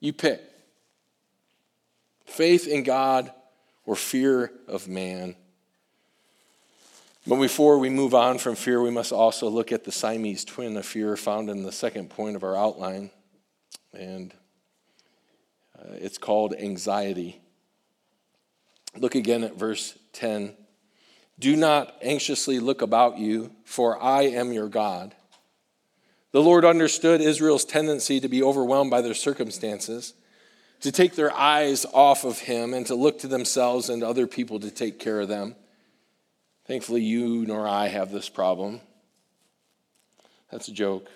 [0.00, 0.40] You pick
[2.26, 3.32] faith in God
[3.84, 5.34] or fear of man.
[7.26, 10.76] But before we move on from fear, we must also look at the Siamese twin
[10.76, 13.10] of fear found in the second point of our outline.
[13.92, 14.32] And
[15.78, 17.41] uh, it's called anxiety.
[18.96, 20.54] Look again at verse 10.
[21.38, 25.14] Do not anxiously look about you, for I am your God.
[26.32, 30.14] The Lord understood Israel's tendency to be overwhelmed by their circumstances
[30.82, 34.58] to take their eyes off of him and to look to themselves and other people
[34.60, 35.54] to take care of them.
[36.66, 38.80] Thankfully, you nor I have this problem.
[40.50, 41.08] That's a joke.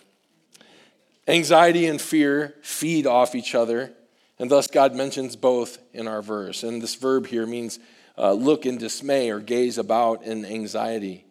[1.28, 3.92] Anxiety and fear feed off each other,
[4.38, 6.62] and thus God mentions both in our verse.
[6.62, 7.78] And this verb here means
[8.18, 11.24] uh, look in dismay or gaze about in anxiety.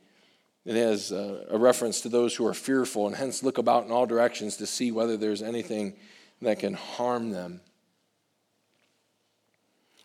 [0.66, 3.92] It has uh, a reference to those who are fearful and hence look about in
[3.92, 5.96] all directions to see whether there's anything
[6.42, 7.62] that can harm them.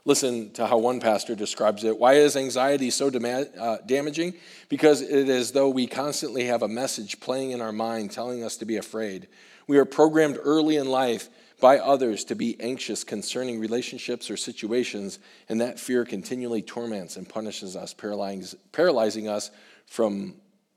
[0.05, 1.99] Listen to how one pastor describes it.
[1.99, 4.35] Why is anxiety so uh, damaging?
[4.69, 8.43] Because it is as though we constantly have a message playing in our mind telling
[8.43, 9.29] us to be afraid.
[9.67, 11.29] We are programmed early in life
[11.61, 15.19] by others to be anxious concerning relationships or situations,
[15.49, 19.51] and that fear continually torments and punishes us, paralyzing us
[19.87, 20.35] from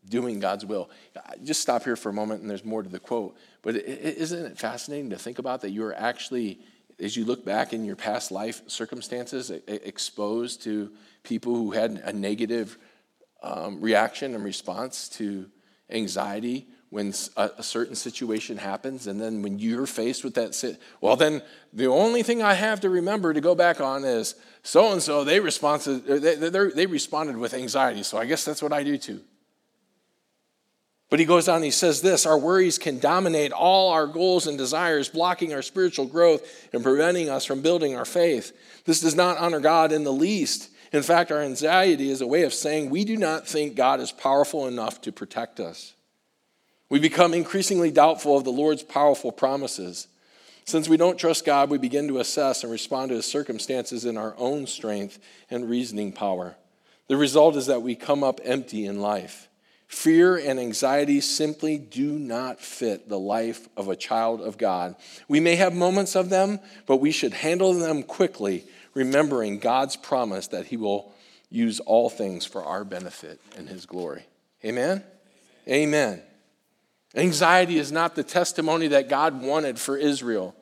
[0.09, 0.89] doing God's will.
[1.43, 3.37] Just stop here for a moment, and there's more to the quote.
[3.61, 6.59] But isn't it fascinating to think about that you're actually,
[6.99, 10.91] as you look back in your past life circumstances, exposed to
[11.23, 12.77] people who had a negative
[13.41, 15.49] um, reaction and response to
[15.89, 20.79] anxiety when a, a, certain situation happens, and then when you're faced with that, sit,
[21.01, 21.41] well, then
[21.73, 25.23] the only thing I have to remember to go back on is so and so.
[25.23, 26.08] They responded.
[26.08, 29.21] Uh, they, they responded with anxiety, so I guess that's what I do too.
[31.10, 34.56] But he goes on, he says this Our worries can dominate all our goals and
[34.56, 38.56] desires, blocking our spiritual growth and preventing us from building our faith.
[38.86, 40.69] This does not honor God in the least.
[40.91, 44.12] In fact, our anxiety is a way of saying we do not think God is
[44.12, 45.95] powerful enough to protect us.
[46.93, 50.08] We become increasingly doubtful of the Lord's powerful promises.
[50.63, 54.15] Since we don't trust God, we begin to assess and respond to his circumstances in
[54.15, 55.17] our own strength
[55.49, 56.56] and reasoning power.
[57.08, 59.49] The result is that we come up empty in life.
[59.88, 64.95] Fear and anxiety simply do not fit the life of a child of God.
[65.27, 70.45] We may have moments of them, but we should handle them quickly, remembering God's promise
[70.49, 71.12] that He will
[71.49, 74.27] use all things for our benefit and His glory.
[74.63, 75.03] Amen?
[75.67, 76.21] Amen.
[77.15, 80.56] Anxiety is not the testimony that God wanted for Israel,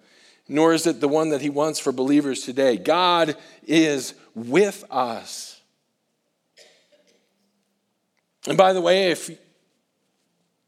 [0.48, 2.78] nor is it the one that He wants for believers today.
[2.78, 5.62] God is with us.
[8.48, 9.30] And by the way, if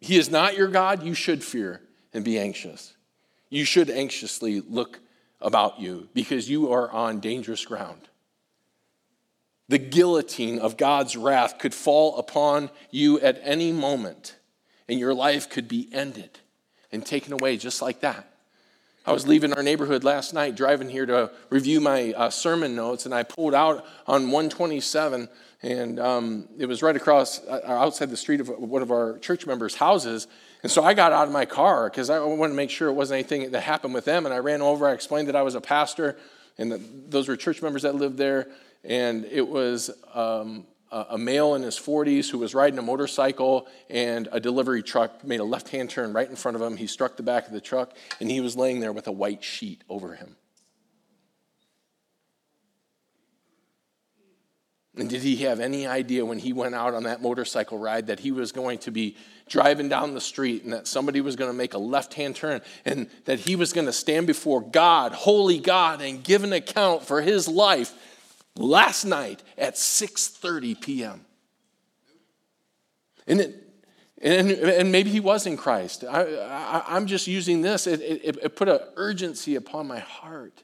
[0.03, 1.81] he is not your God, you should fear
[2.13, 2.93] and be anxious.
[3.49, 4.99] You should anxiously look
[5.39, 8.09] about you because you are on dangerous ground.
[9.69, 14.35] The guillotine of God's wrath could fall upon you at any moment,
[14.93, 16.29] and your life could be ended
[16.91, 18.29] and taken away just like that.
[19.07, 23.07] I was leaving our neighborhood last night, driving here to review my uh, sermon notes,
[23.07, 25.27] and I pulled out on 127
[25.63, 29.47] and um, it was right across uh, outside the street of one of our church
[29.47, 30.27] members' houses.
[30.61, 32.93] And so I got out of my car because I wanted to make sure it
[32.93, 34.27] wasn't anything that happened with them.
[34.27, 36.17] And I ran over, I explained that I was a pastor,
[36.59, 38.47] and those were church members that lived there.
[38.83, 44.29] And it was um, a male in his 40s who was riding a motorcycle, and
[44.31, 46.77] a delivery truck made a left hand turn right in front of him.
[46.77, 49.43] He struck the back of the truck, and he was laying there with a white
[49.43, 50.35] sheet over him.
[54.95, 58.19] And did he have any idea when he went out on that motorcycle ride that
[58.19, 59.17] he was going to be
[59.49, 62.61] driving down the street and that somebody was going to make a left hand turn
[62.85, 67.01] and that he was going to stand before God, holy God, and give an account
[67.01, 67.91] for his life
[68.55, 71.25] last night at 6:30 p.m.
[73.25, 73.69] And, it,
[74.21, 76.03] and, and maybe he was in Christ.
[76.03, 77.87] I, am just using this.
[77.87, 80.63] It, it, it put an urgency upon my heart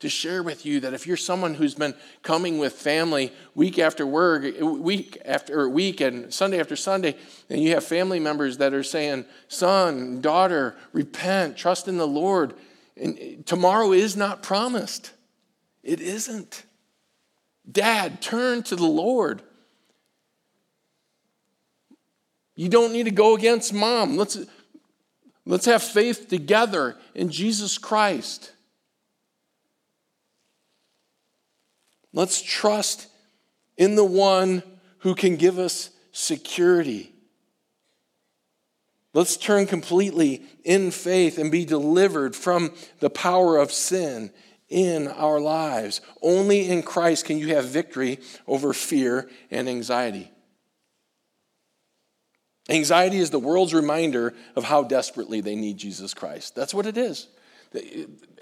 [0.00, 4.06] to share with you that if you're someone who's been coming with family week after
[4.06, 7.16] work, week after week, and Sunday after Sunday,
[7.48, 12.54] and you have family members that are saying, Son, daughter, repent, trust in the Lord,
[12.96, 15.12] and tomorrow is not promised.
[15.82, 16.65] It isn't.
[17.70, 19.42] Dad, turn to the Lord.
[22.54, 24.16] You don't need to go against mom.
[24.16, 24.38] Let's,
[25.44, 28.52] let's have faith together in Jesus Christ.
[32.12, 33.08] Let's trust
[33.76, 34.62] in the one
[35.00, 37.12] who can give us security.
[39.12, 44.30] Let's turn completely in faith and be delivered from the power of sin
[44.68, 46.00] in our lives.
[46.22, 50.30] Only in Christ can you have victory over fear and anxiety.
[52.68, 56.56] Anxiety is the world's reminder of how desperately they need Jesus Christ.
[56.56, 57.28] That's what it is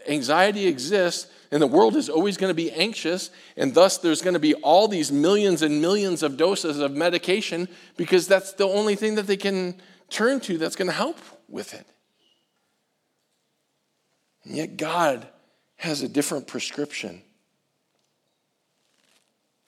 [0.06, 4.34] anxiety exists, and the world is always going to be anxious, and thus there's going
[4.34, 8.94] to be all these millions and millions of doses of medication because that's the only
[8.94, 11.86] thing that they can turn to that's going to help with it.
[14.44, 15.26] And yet, God
[15.84, 17.22] has a different prescription.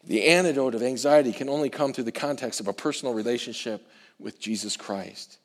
[0.04, 3.86] The antidote of anxiety can only come through the context of a personal relationship
[4.18, 5.38] with Jesus Christ.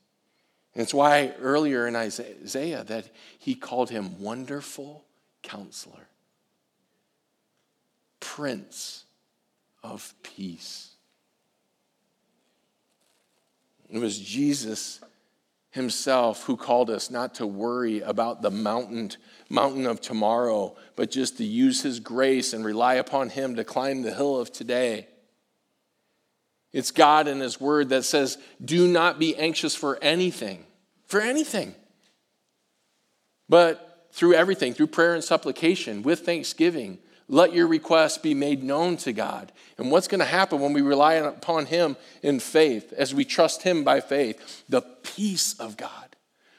[0.74, 5.04] And it's why earlier in Isaiah that he called him wonderful
[5.44, 6.08] counselor,
[8.20, 9.04] prince
[9.84, 10.92] of peace.
[13.90, 15.02] It was Jesus
[15.72, 19.12] himself who called us not to worry about the mountain
[19.50, 24.02] mountain of tomorrow, but just to use his grace and rely upon him to climb
[24.02, 25.08] the hill of today.
[26.74, 30.66] It's God and His Word that says, do not be anxious for anything,
[31.06, 31.76] for anything.
[33.50, 37.00] But through everything, through prayer and supplication, with thanksgiving.
[37.32, 39.54] Let your requests be made known to God.
[39.78, 43.64] And what's going to happen when we rely upon Him in faith, as we trust
[43.64, 44.66] Him by faith?
[44.68, 46.18] The peace of God,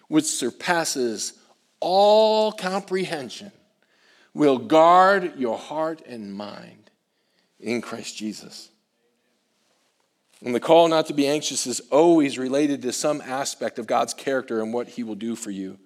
[0.09, 1.35] which surpasses
[1.79, 3.53] all comprehension,
[4.33, 6.91] will guard your heart and mind
[7.61, 8.71] in Christ Jesus.
[10.43, 14.15] And the call not to be anxious is always related to some aspect of God's
[14.15, 15.79] character and what He will do for you.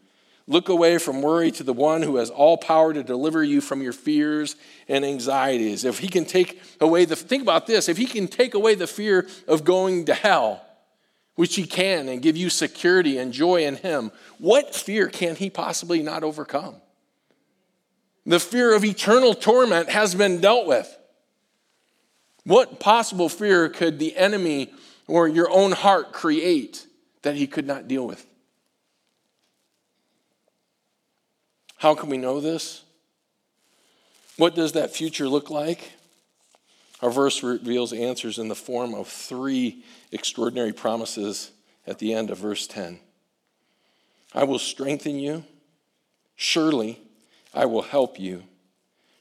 [0.48, 3.82] Look away from worry to the one who has all power to deliver you from
[3.82, 4.54] your fears
[4.86, 5.84] and anxieties.
[5.84, 8.86] If he can take away the, think about this, if he can take away the
[8.86, 10.64] fear of going to hell,
[11.34, 15.50] which he can, and give you security and joy in him, what fear can he
[15.50, 16.76] possibly not overcome?
[18.24, 20.96] The fear of eternal torment has been dealt with.
[22.44, 24.72] What possible fear could the enemy
[25.08, 26.86] or your own heart create
[27.22, 28.24] that he could not deal with?
[31.78, 32.82] How can we know this?
[34.36, 35.92] What does that future look like?
[37.02, 41.50] Our verse reveals answers in the form of three extraordinary promises
[41.86, 43.00] at the end of verse 10.
[44.34, 45.44] I will strengthen you.
[46.34, 47.00] Surely
[47.54, 48.44] I will help you.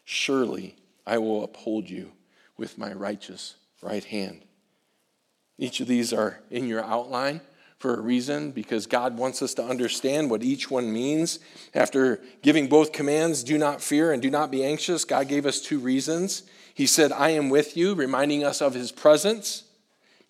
[0.05, 0.75] Surely
[1.05, 2.11] I will uphold you
[2.57, 4.41] with my righteous right hand.
[5.57, 7.41] Each of these are in your outline
[7.85, 11.37] for a reason because God wants us to understand what each one means.
[11.75, 15.61] After giving both commands, do not fear and do not be anxious, God gave us
[15.61, 16.41] two reasons.
[16.73, 19.65] He said, I am with you, reminding us of his presence.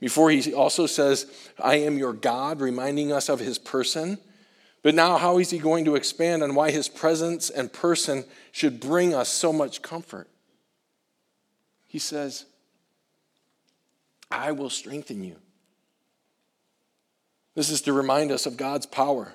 [0.01, 1.28] Before he also says,
[1.58, 4.18] I am your God, reminding us of his person.
[4.84, 8.82] But now, how is he going to expand on why his presence and person should
[8.82, 10.28] bring us so much comfort?
[11.88, 12.47] He says,
[14.30, 15.38] I will strengthen you.
[17.56, 19.34] This is to remind us of God's power.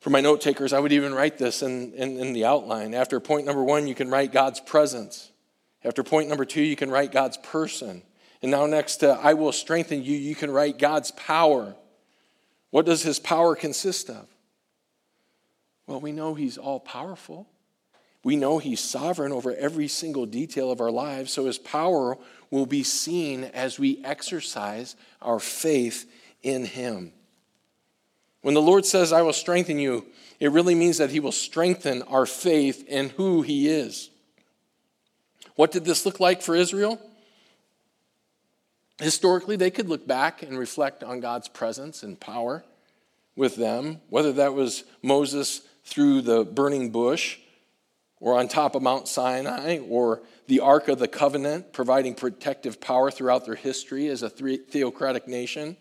[0.00, 2.94] For my note takers, I would even write this in, in, in, the outline.
[2.94, 5.30] After point number one, you can write God's presence.
[5.84, 8.02] After point number two, you can write God's person.
[8.40, 11.74] And now, next to I will strengthen you, you can write God's power.
[12.70, 14.26] What does his power consist of?
[15.86, 17.48] Well, we know he's all powerful.
[18.22, 22.16] We know he's sovereign over every single detail of our lives, so his power
[22.50, 26.10] will be seen as we exercise our faith
[26.42, 27.12] in him.
[28.42, 30.06] When the Lord says, I will strengthen you,
[30.40, 34.10] it really means that he will strengthen our faith in who he is.
[35.56, 37.00] What did this look like for Israel?
[39.00, 42.64] Historically, they could look back and reflect on God's presence and power
[43.36, 47.38] with them, whether that was Moses through the burning bush
[48.20, 53.10] or on top of Mount Sinai, or the Ark of the Covenant, providing protective power
[53.10, 55.76] throughout their history as a theocratic nation.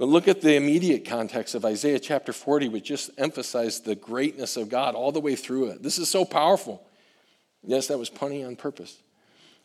[0.00, 4.56] But look at the immediate context of Isaiah chapter 40, which just emphasized the greatness
[4.56, 5.82] of God all the way through it.
[5.82, 6.82] This is so powerful.
[7.62, 8.96] Yes, that was punny on purpose.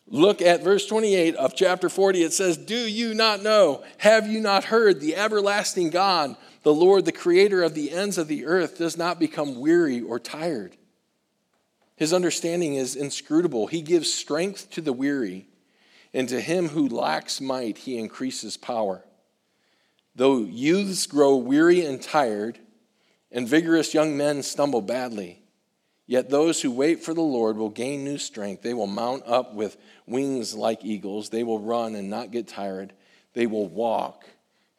[0.06, 2.22] Look at verse 28 of chapter 40.
[2.22, 3.82] It says, Do you not know?
[3.96, 5.00] Have you not heard?
[5.00, 9.18] The everlasting God, the Lord, the creator of the ends of the earth, does not
[9.18, 10.76] become weary or tired.
[11.96, 13.68] His understanding is inscrutable.
[13.68, 15.48] He gives strength to the weary,
[16.12, 19.02] and to him who lacks might, he increases power.
[20.16, 22.58] Though youths grow weary and tired,
[23.30, 25.42] and vigorous young men stumble badly,
[26.06, 28.62] yet those who wait for the Lord will gain new strength.
[28.62, 31.28] They will mount up with wings like eagles.
[31.28, 32.94] They will run and not get tired.
[33.34, 34.24] They will walk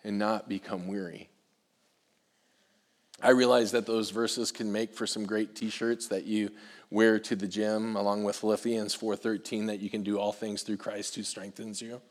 [0.04, 1.30] and not become weary.
[3.22, 6.52] I realize that those verses can make for some great t-shirts that you
[6.90, 10.78] wear to the gym along with Philippians 4:13 that you can do all things through
[10.78, 12.02] Christ who strengthens you.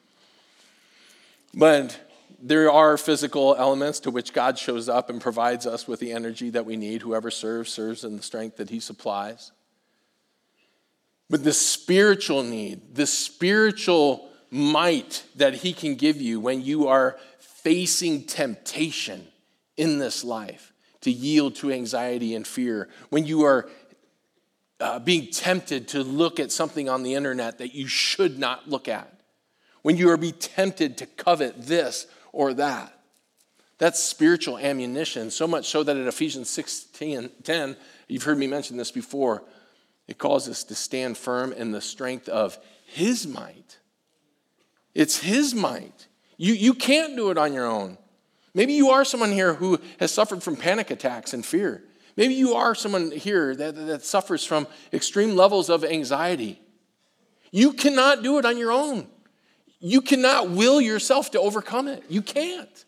[1.55, 1.99] But
[2.41, 6.51] there are physical elements to which God shows up and provides us with the energy
[6.51, 7.03] that we need.
[7.03, 9.53] Whoever serves serves in the strength that he supplies.
[11.29, 17.18] But the spiritual need, the spiritual might that he can give you when you are
[17.39, 19.27] facing temptation
[19.77, 23.68] in this life to yield to anxiety and fear, when you are
[24.79, 28.89] uh, being tempted to look at something on the internet that you should not look
[28.89, 29.12] at,
[29.83, 32.07] when you are be tempted to covet this
[32.37, 32.93] or that.
[33.78, 37.76] That's spiritual ammunition, so much so that in Ephesians 16 10,
[38.09, 39.43] you've heard me mention this before,
[40.07, 43.78] it calls us to stand firm in the strength of His might.
[44.95, 46.07] It's His might.
[46.37, 47.97] You, you can't do it on your own.
[48.55, 51.82] Maybe you are someone here who has suffered from panic attacks and fear.
[52.16, 56.61] Maybe you are someone here that, that suffers from extreme levels of anxiety.
[57.51, 59.09] You cannot do it on your own.
[59.87, 62.03] You cannot will yourself to overcome it.
[62.09, 62.84] You can't.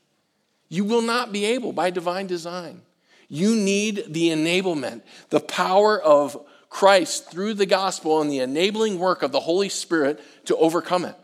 [0.69, 2.83] You will not be able by divine design.
[3.29, 9.23] You need the enablement, the power of Christ through the gospel and the enabling work
[9.23, 11.15] of the Holy Spirit to overcome it.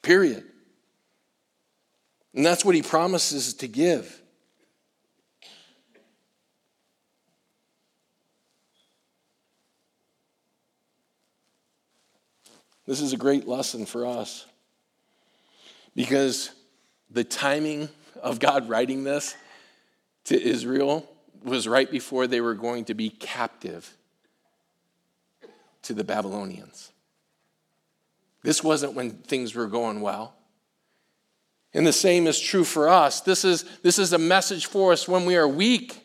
[0.00, 0.42] Period.
[2.34, 4.22] And that's what he promises to give.
[12.86, 14.46] This is a great lesson for us
[15.94, 16.50] because
[17.10, 17.88] the timing
[18.22, 19.34] of God writing this
[20.24, 21.08] to Israel
[21.42, 23.96] was right before they were going to be captive
[25.82, 26.92] to the Babylonians.
[28.42, 30.34] This wasn't when things were going well.
[31.72, 33.20] And the same is true for us.
[33.20, 36.02] This is, this is a message for us when we are weak.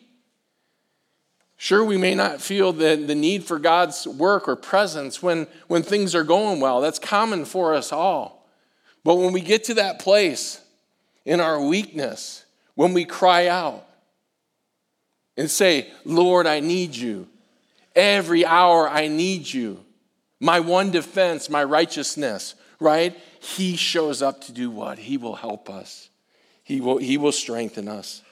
[1.56, 5.82] Sure, we may not feel the, the need for God's work or presence when, when
[5.82, 6.80] things are going well.
[6.80, 8.35] That's common for us all.
[9.06, 10.60] But when we get to that place
[11.24, 12.44] in our weakness,
[12.74, 13.86] when we cry out
[15.36, 17.28] and say, Lord, I need you.
[17.94, 19.84] Every hour I need you.
[20.40, 23.16] My one defense, my righteousness, right?
[23.38, 24.98] He shows up to do what?
[24.98, 26.10] He will help us.
[26.64, 28.22] He will, he will strengthen us.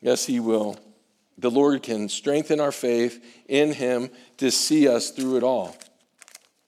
[0.00, 0.76] Yes, He will
[1.38, 5.76] the Lord can strengthen our faith in Him to see us through it all.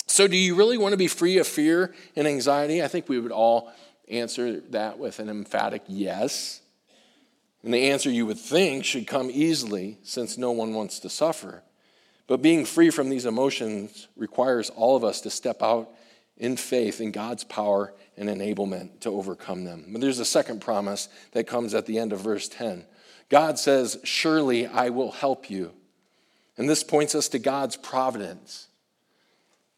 [0.06, 2.82] So, do you really want to be free of fear and anxiety?
[2.82, 3.72] I think we would all
[4.08, 6.60] answer that with an emphatic yes.
[7.62, 11.62] And the answer you would think should come easily since no one wants to suffer.
[12.26, 15.90] But being free from these emotions requires all of us to step out
[16.36, 19.86] in faith in God's power and enablement to overcome them.
[19.88, 22.84] But there's a second promise that comes at the end of verse 10.
[23.30, 25.72] God says, Surely I will help you.
[26.56, 28.68] And this points us to God's providence.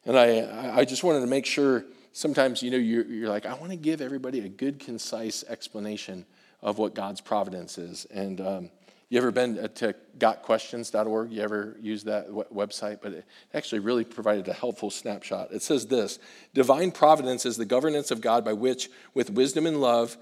[0.07, 3.55] And I, I just wanted to make sure sometimes, you know, you're, you're like, I
[3.55, 6.25] want to give everybody a good, concise explanation
[6.63, 8.07] of what God's providence is.
[8.07, 8.71] And um,
[9.09, 11.33] you ever been to gotquestions.org?
[11.33, 13.01] You ever use that website?
[13.03, 15.53] But it actually really provided a helpful snapshot.
[15.53, 16.21] It says this
[16.55, 20.17] Divine providence is the governance of God by which, with wisdom and love,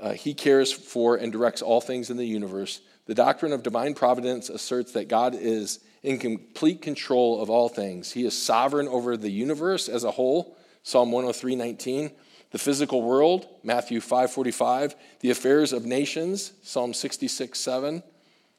[0.00, 2.80] uh, he cares for and directs all things in the universe.
[3.06, 8.12] The doctrine of divine providence asserts that God is in complete control of all things.
[8.12, 12.10] He is sovereign over the universe as a whole, Psalm 103:19,
[12.50, 18.02] the physical world, Matthew 5:45, the affairs of nations, Psalm 66 7.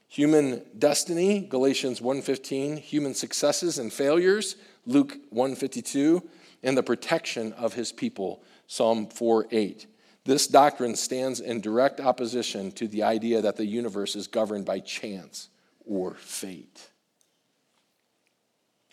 [0.08, 6.22] human destiny, Galatians 1:15, human successes and failures, Luke 152,
[6.64, 9.88] and the protection of his people, Psalm 4 8.
[10.26, 14.80] This doctrine stands in direct opposition to the idea that the universe is governed by
[14.80, 15.50] chance
[15.86, 16.91] or fate.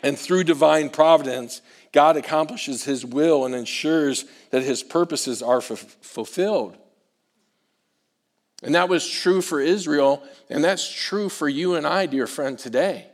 [0.02, 1.60] And through divine providence,
[1.92, 6.76] God accomplishes his will and ensures that his purposes are f- fulfilled.
[8.62, 12.58] And that was true for Israel, and that's true for you and I, dear friend,
[12.58, 13.06] today.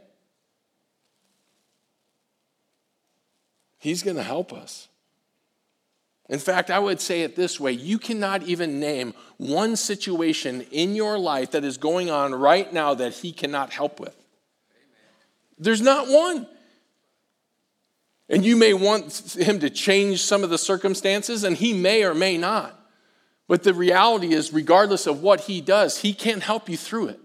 [3.78, 4.88] He's going to help us.
[6.30, 10.94] In fact, I would say it this way you cannot even name one situation in
[10.94, 14.16] your life that is going on right now that He cannot help with.
[15.58, 16.46] There's not one.
[18.28, 22.14] And you may want Him to change some of the circumstances, and He may or
[22.14, 22.78] may not.
[23.48, 27.20] But the reality is, regardless of what He does, He can't help you through it.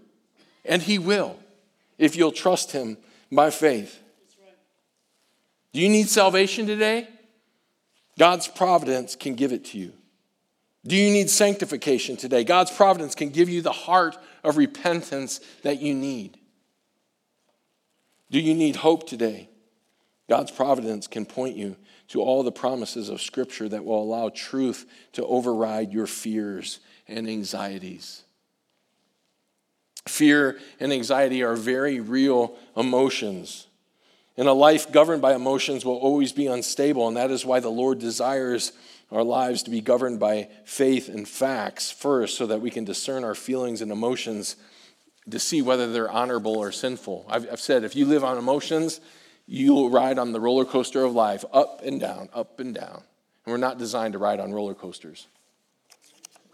[0.64, 1.36] And He will
[1.98, 2.98] if you'll trust Him
[3.32, 3.98] by faith.
[5.72, 7.08] Do you need salvation today?
[8.18, 9.92] God's providence can give it to you.
[10.86, 12.42] Do you need sanctification today?
[12.42, 16.38] God's providence can give you the heart of repentance that you need.
[18.30, 19.49] Do you need hope today?
[20.30, 21.74] God's providence can point you
[22.10, 26.78] to all the promises of Scripture that will allow truth to override your fears
[27.08, 28.22] and anxieties.
[30.06, 33.66] Fear and anxiety are very real emotions.
[34.36, 37.68] And a life governed by emotions will always be unstable, and that is why the
[37.68, 38.70] Lord desires
[39.10, 43.24] our lives to be governed by faith and facts first, so that we can discern
[43.24, 44.54] our feelings and emotions
[45.28, 47.26] to see whether they're honorable or sinful.
[47.28, 49.00] I've, I've said if you live on emotions,
[49.50, 53.02] you'll ride on the roller coaster of life, up and down, up and down.
[53.44, 55.26] And we're not designed to ride on roller coasters.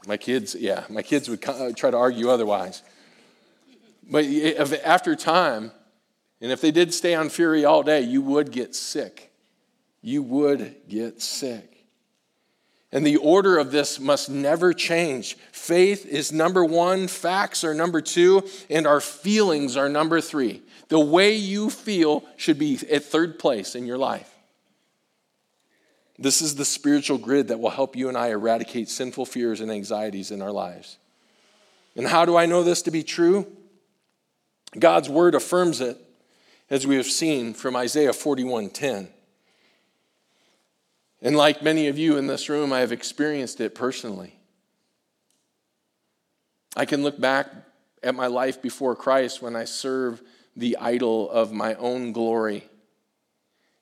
[0.06, 2.82] My kids, yeah, my kids would try to argue otherwise.
[4.10, 5.72] But eh, after time,
[6.40, 9.30] and if they did stay on fury all day, you would get sick.
[10.00, 11.84] You would get sick.
[12.92, 15.36] And the order of this must never change.
[15.52, 20.62] Faith is number one, facts are number two, and our feelings are number three.
[20.88, 24.32] The way you feel should be at third place in your life.
[26.18, 29.70] This is the spiritual grid that will help you and I eradicate sinful fears and
[29.70, 30.96] anxieties in our lives.
[31.94, 33.46] And how do I know this to be true?
[34.78, 35.98] God's word affirms it,
[36.68, 39.08] as we have seen from Isaiah 41:10.
[41.22, 44.38] And like many of you in this room, I have experienced it personally.
[46.76, 47.50] I can look back
[48.02, 50.22] at my life before Christ when I served
[50.56, 52.64] the idol of my own glory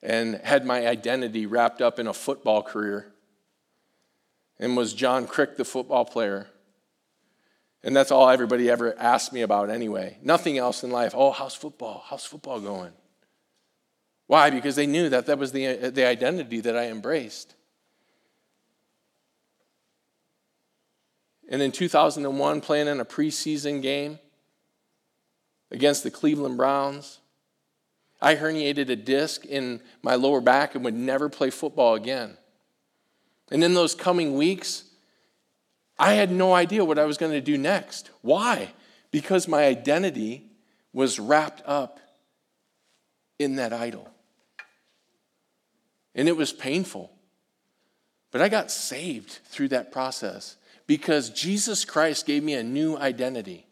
[0.02, 3.12] and had my identity wrapped up in a football career
[4.58, 6.48] and was John Crick, the football player.
[7.82, 10.18] And that's all everybody ever asked me about anyway.
[10.22, 11.12] Nothing else in life.
[11.16, 12.02] Oh, how's football?
[12.06, 12.92] How's football going?
[14.26, 14.50] Why?
[14.50, 17.54] Because they knew that that was the, the identity that I embraced.
[21.48, 24.18] And in 2001, playing in a preseason game
[25.74, 27.18] against the Cleveland Browns,
[28.22, 32.38] I herniated a disc in my lower back and would never play football again.
[33.50, 34.84] And in those coming weeks,
[35.98, 38.10] I had no idea what I was going to do next.
[38.22, 38.72] Why?
[39.10, 40.46] Because my identity
[40.92, 41.98] was wrapped up
[43.40, 44.08] in that idol.
[46.14, 47.10] And it was painful.
[48.30, 50.56] But I got saved through that process
[50.86, 53.66] because Jesus Christ gave me a new identity.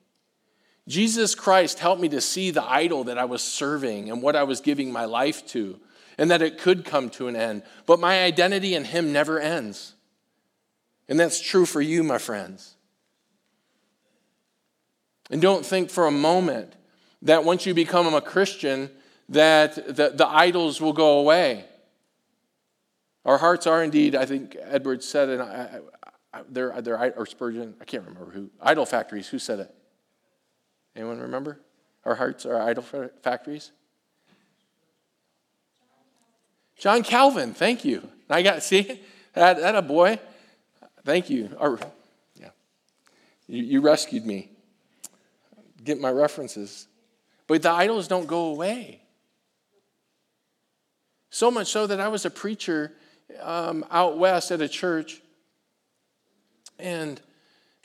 [0.92, 4.42] Jesus Christ helped me to see the idol that I was serving and what I
[4.42, 5.80] was giving my life to,
[6.18, 7.62] and that it could come to an end.
[7.86, 9.94] But my identity in Him never ends.
[11.08, 12.76] And that's true for you, my friends.
[15.30, 16.76] And don't think for a moment
[17.22, 18.90] that once you become a Christian,
[19.30, 21.64] that the, the idols will go away.
[23.24, 25.80] Our hearts are indeed, I think Edwards said it, I,
[26.34, 29.74] I, they're, they're, or Spurgeon, I can't remember who, idol factories, who said it?
[30.94, 31.60] Anyone remember?
[32.04, 32.84] Our hearts are idol
[33.22, 33.70] factories?
[36.78, 38.08] John Calvin, thank you.
[38.28, 39.00] I got, see,
[39.34, 40.18] that, that a boy.
[41.04, 41.50] Thank you.
[41.58, 41.78] Or,
[42.34, 42.48] yeah.
[43.46, 44.50] You, you rescued me.
[45.84, 46.88] Get my references.
[47.46, 49.02] But the idols don't go away.
[51.30, 52.92] So much so that I was a preacher
[53.40, 55.20] um, out west at a church,
[56.78, 57.20] and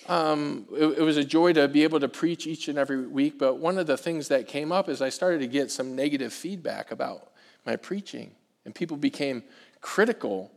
[0.06, 3.40] um, it, it, was a joy to be able to preach each and every week.
[3.40, 6.32] But one of the things that came up is I started to get some negative
[6.32, 7.32] feedback about
[7.66, 8.32] my preaching,
[8.64, 9.44] and people became
[9.82, 10.52] critical.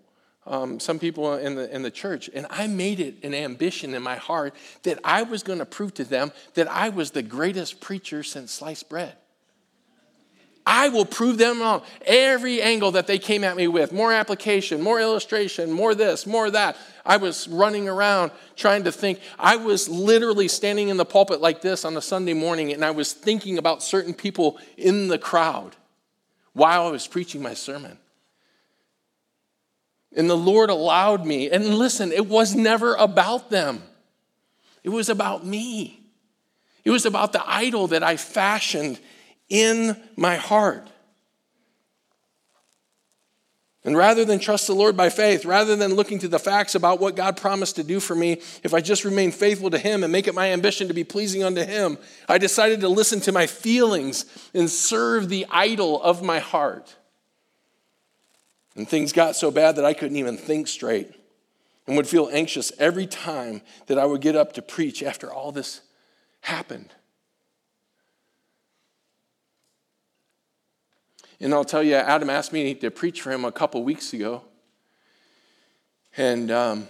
[0.47, 4.03] Um, some people in the, in the church, and I made it an ambition in
[4.03, 7.80] my heart that I was going to prove to them that I was the greatest
[7.80, 9.16] preacher since sliced bread.
[10.73, 11.83] I will prove them wrong.
[12.07, 16.49] Every angle that they came at me with more application, more illustration, more this, more
[16.49, 16.77] that.
[17.05, 19.18] I was running around trying to think.
[19.37, 22.93] I was literally standing in the pulpit like this on a Sunday morning, and I
[22.93, 25.75] was thinking about certain people in the crowd
[26.53, 27.99] while I was preaching my sermon.
[30.14, 33.83] And the Lord allowed me, and listen, it was never about them,
[34.85, 35.97] it was about me.
[36.83, 39.01] It was about the idol that I fashioned
[39.51, 40.88] in my heart.
[43.82, 47.01] And rather than trust the Lord by faith, rather than looking to the facts about
[47.01, 50.12] what God promised to do for me, if I just remain faithful to Him and
[50.12, 51.96] make it my ambition to be pleasing unto Him,
[52.28, 56.94] I decided to listen to my feelings and serve the idol of my heart.
[58.76, 61.12] And things got so bad that I couldn't even think straight
[61.86, 65.53] and would feel anxious every time that I would get up to preach after all
[65.53, 65.80] this
[66.42, 66.90] happened.
[71.41, 74.43] And I'll tell you, Adam asked me to preach for him a couple weeks ago.
[76.16, 76.88] And um,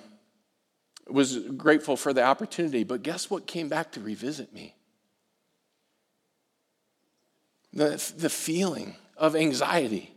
[1.07, 2.85] was grateful for the opportunity.
[2.85, 4.75] But guess what came back to revisit me?
[7.73, 10.13] The, the feeling of anxiety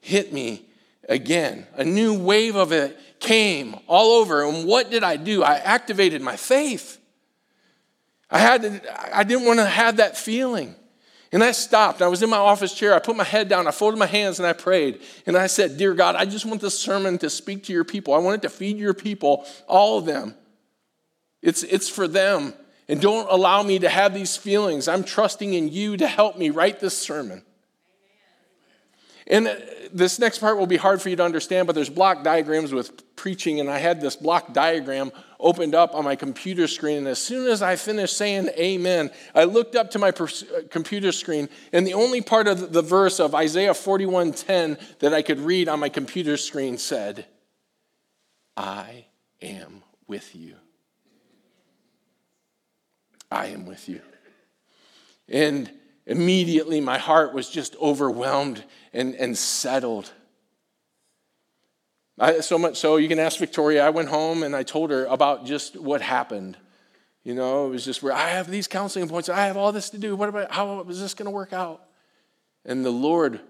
[0.00, 0.66] hit me
[1.08, 1.66] again.
[1.74, 4.44] A new wave of it came all over.
[4.44, 5.44] And what did I do?
[5.44, 6.98] I activated my faith.
[8.30, 10.74] I, had to, I didn't want to have that feeling.
[11.34, 12.00] And I stopped.
[12.00, 12.94] I was in my office chair.
[12.94, 13.66] I put my head down.
[13.66, 15.00] I folded my hands and I prayed.
[15.26, 18.14] And I said, Dear God, I just want this sermon to speak to your people.
[18.14, 20.36] I want it to feed your people, all of them.
[21.42, 22.54] It's, it's for them.
[22.88, 24.86] And don't allow me to have these feelings.
[24.86, 27.42] I'm trusting in you to help me write this sermon.
[29.26, 29.56] And uh,
[29.92, 33.14] this next part will be hard for you to understand, but there's block diagrams with
[33.16, 36.98] preaching, and I had this block diagram opened up on my computer screen.
[36.98, 40.26] And as soon as I finished saying amen, I looked up to my uh,
[40.70, 45.40] computer screen, and the only part of the verse of Isaiah 41:10 that I could
[45.40, 47.26] read on my computer screen said,
[48.56, 49.06] I
[49.40, 50.56] am with you.
[53.30, 54.00] I am with you.
[55.28, 55.70] And
[56.06, 60.12] immediately my heart was just overwhelmed and, and settled.
[62.18, 63.84] I, so much so, you can ask Victoria.
[63.84, 66.56] I went home and I told her about just what happened.
[67.24, 69.90] You know, it was just where I have these counseling points, I have all this
[69.90, 70.14] to do.
[70.14, 71.82] What about how is this going to work out?
[72.64, 73.40] And the Lord,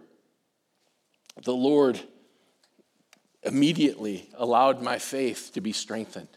[1.42, 2.00] the Lord
[3.42, 6.28] immediately allowed my faith to be strengthened.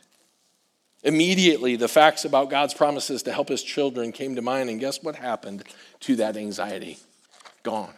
[1.03, 5.01] Immediately, the facts about God's promises to help his children came to mind, and guess
[5.03, 5.63] what happened
[6.01, 6.97] to that anxiety?
[7.63, 7.93] Gone.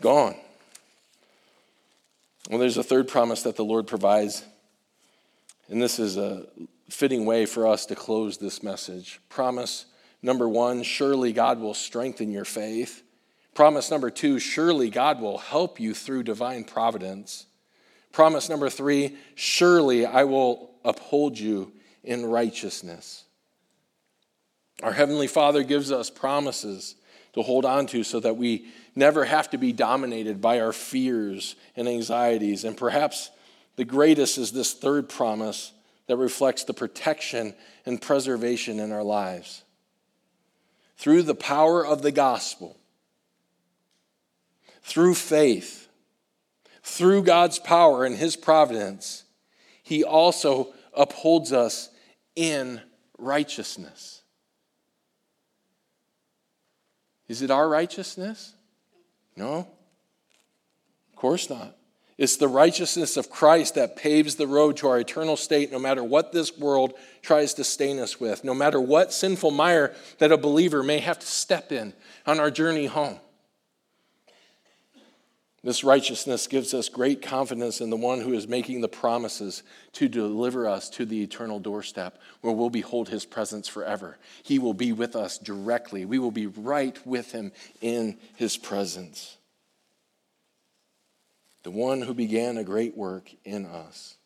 [0.00, 0.34] Gone.
[2.48, 4.44] Well, there's a third promise that the Lord provides,
[5.68, 6.46] and this is a
[6.88, 9.20] fitting way for us to close this message.
[9.28, 9.86] Promise
[10.22, 13.04] number one surely God will strengthen your faith.
[13.54, 17.46] Promise number two surely God will help you through divine providence.
[18.12, 21.72] Promise number three surely I will uphold you
[22.02, 23.24] in righteousness.
[24.82, 26.94] Our Heavenly Father gives us promises
[27.34, 31.54] to hold on to so that we never have to be dominated by our fears
[31.76, 32.64] and anxieties.
[32.64, 33.30] And perhaps
[33.76, 35.72] the greatest is this third promise
[36.06, 37.54] that reflects the protection
[37.86, 39.62] and preservation in our lives.
[40.96, 42.76] Through the power of the gospel,
[44.82, 45.88] through faith,
[46.82, 49.24] through God's power and His providence,
[49.90, 51.88] He also upholds us
[52.36, 52.80] in
[53.18, 54.22] righteousness.
[57.26, 58.54] Is it our righteousness?
[59.34, 59.66] No.
[61.08, 61.76] Of course not.
[62.18, 66.04] It's the righteousness of Christ that paves the road to our eternal state, no matter
[66.04, 70.36] what this world tries to stain us with, no matter what sinful mire that a
[70.36, 71.94] believer may have to step in
[72.28, 73.18] on our journey home.
[75.62, 80.08] This righteousness gives us great confidence in the one who is making the promises to
[80.08, 84.16] deliver us to the eternal doorstep where we'll behold his presence forever.
[84.42, 86.06] He will be with us directly.
[86.06, 87.52] We will be right with him
[87.82, 89.36] in his presence.
[91.62, 94.16] The one who began a great work in us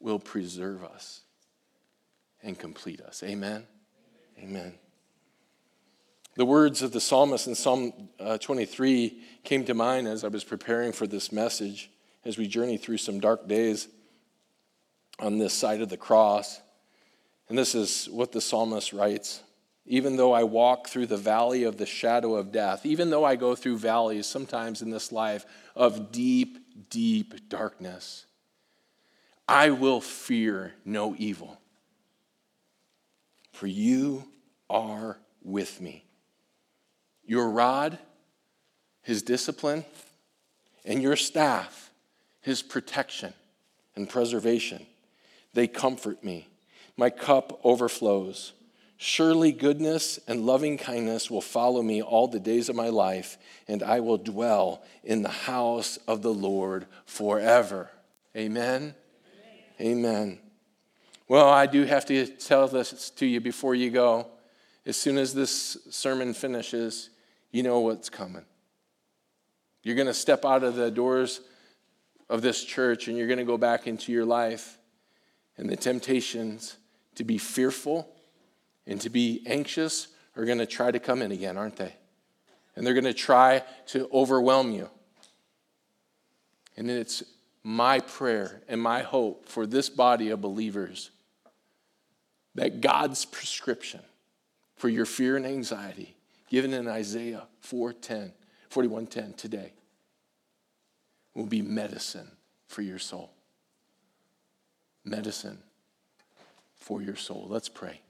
[0.00, 1.20] will preserve us
[2.42, 3.22] and complete us.
[3.22, 3.66] Amen.
[4.38, 4.72] Amen.
[6.40, 10.42] The words of the psalmist in Psalm uh, 23 came to mind as I was
[10.42, 11.90] preparing for this message
[12.24, 13.88] as we journey through some dark days
[15.18, 16.62] on this side of the cross.
[17.50, 19.42] And this is what the psalmist writes
[19.84, 23.36] Even though I walk through the valley of the shadow of death, even though I
[23.36, 25.44] go through valleys sometimes in this life
[25.76, 28.24] of deep, deep darkness,
[29.46, 31.60] I will fear no evil.
[33.52, 34.24] For you
[34.70, 36.06] are with me.
[37.30, 37.96] Your rod,
[39.02, 39.84] his discipline,
[40.84, 41.92] and your staff,
[42.40, 43.32] his protection
[43.94, 44.84] and preservation,
[45.54, 46.48] they comfort me.
[46.96, 48.52] My cup overflows.
[48.96, 53.84] Surely goodness and loving kindness will follow me all the days of my life, and
[53.84, 57.90] I will dwell in the house of the Lord forever.
[58.36, 58.92] Amen.
[59.80, 59.98] Amen.
[59.98, 60.38] Amen.
[61.28, 64.26] Well, I do have to tell this to you before you go.
[64.84, 67.10] As soon as this sermon finishes,
[67.50, 68.44] you know what's coming.
[69.82, 71.40] You're going to step out of the doors
[72.28, 74.78] of this church and you're going to go back into your life,
[75.56, 76.76] and the temptations
[77.16, 78.08] to be fearful
[78.86, 81.94] and to be anxious are going to try to come in again, aren't they?
[82.76, 84.88] And they're going to try to overwhelm you.
[86.76, 87.22] And it's
[87.62, 91.10] my prayer and my hope for this body of believers
[92.54, 94.00] that God's prescription
[94.76, 96.16] for your fear and anxiety,
[96.50, 98.34] given in Isaiah 4:10,
[98.68, 99.72] 41:10 today,
[101.34, 102.36] will be medicine
[102.66, 103.30] for your soul.
[105.04, 105.62] Medicine
[106.76, 107.46] for your soul.
[107.48, 108.02] Let's pray.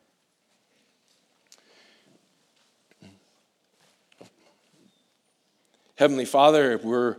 [5.97, 7.19] Heavenly Father, we're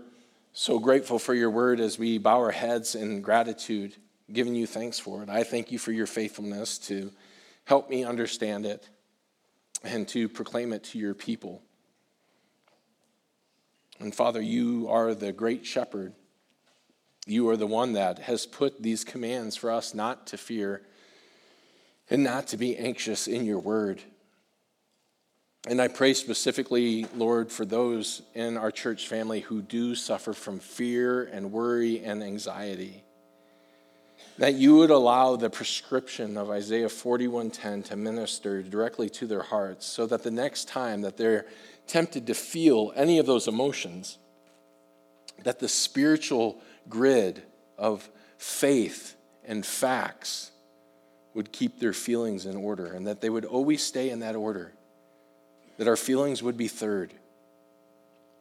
[0.54, 3.96] so grateful for your word as we bow our heads in gratitude,
[4.34, 5.30] giving you thanks for it.
[5.30, 7.12] I thank you for your faithfulness to
[7.66, 8.90] help me understand it
[9.84, 11.62] and to proclaim it to your people.
[14.00, 16.14] And Father, you are the great shepherd.
[17.28, 20.82] You are the one that has put these commands for us not to fear
[22.10, 24.02] and not to be anxious in your word.
[25.68, 30.60] And I pray specifically, Lord, for those in our church family who do suffer from
[30.60, 33.04] fear and worry and anxiety.
[34.42, 39.86] That you would allow the prescription of Isaiah 41:10 to minister directly to their hearts
[39.86, 41.46] so that the next time that they're
[41.86, 44.18] tempted to feel any of those emotions,
[45.44, 47.44] that the spiritual grid
[47.78, 49.14] of faith
[49.46, 50.50] and facts
[51.36, 54.74] would keep their feelings in order and that they would always stay in that order
[55.78, 57.14] that our feelings would be third,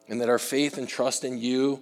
[0.07, 1.79] and that our faith and trust in you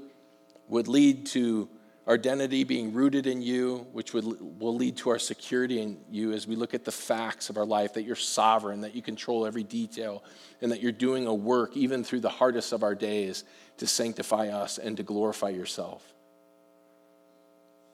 [0.67, 1.69] would lead to
[2.09, 4.25] our identity being rooted in you, which would,
[4.59, 7.67] will lead to our security in you as we look at the facts of our
[7.67, 10.23] life that you're sovereign, that you control every detail,
[10.59, 13.43] and that you're doing a work even through the hardest of our days
[13.77, 16.03] to sanctify us and to glorify yourself.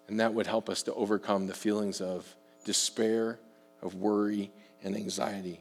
[0.08, 3.38] And that would help us to overcome the feelings of despair,
[3.82, 4.50] of worry,
[4.82, 5.60] and anxiety.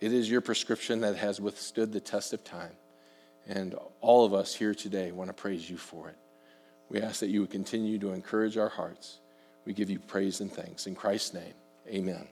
[0.00, 2.76] It is your prescription that has withstood the test of time.
[3.48, 6.19] And all of us here today want to praise you for it.
[6.90, 9.20] We ask that you would continue to encourage our hearts.
[9.64, 10.86] We give you praise and thanks.
[10.86, 11.54] In Christ's name,
[11.88, 12.26] amen.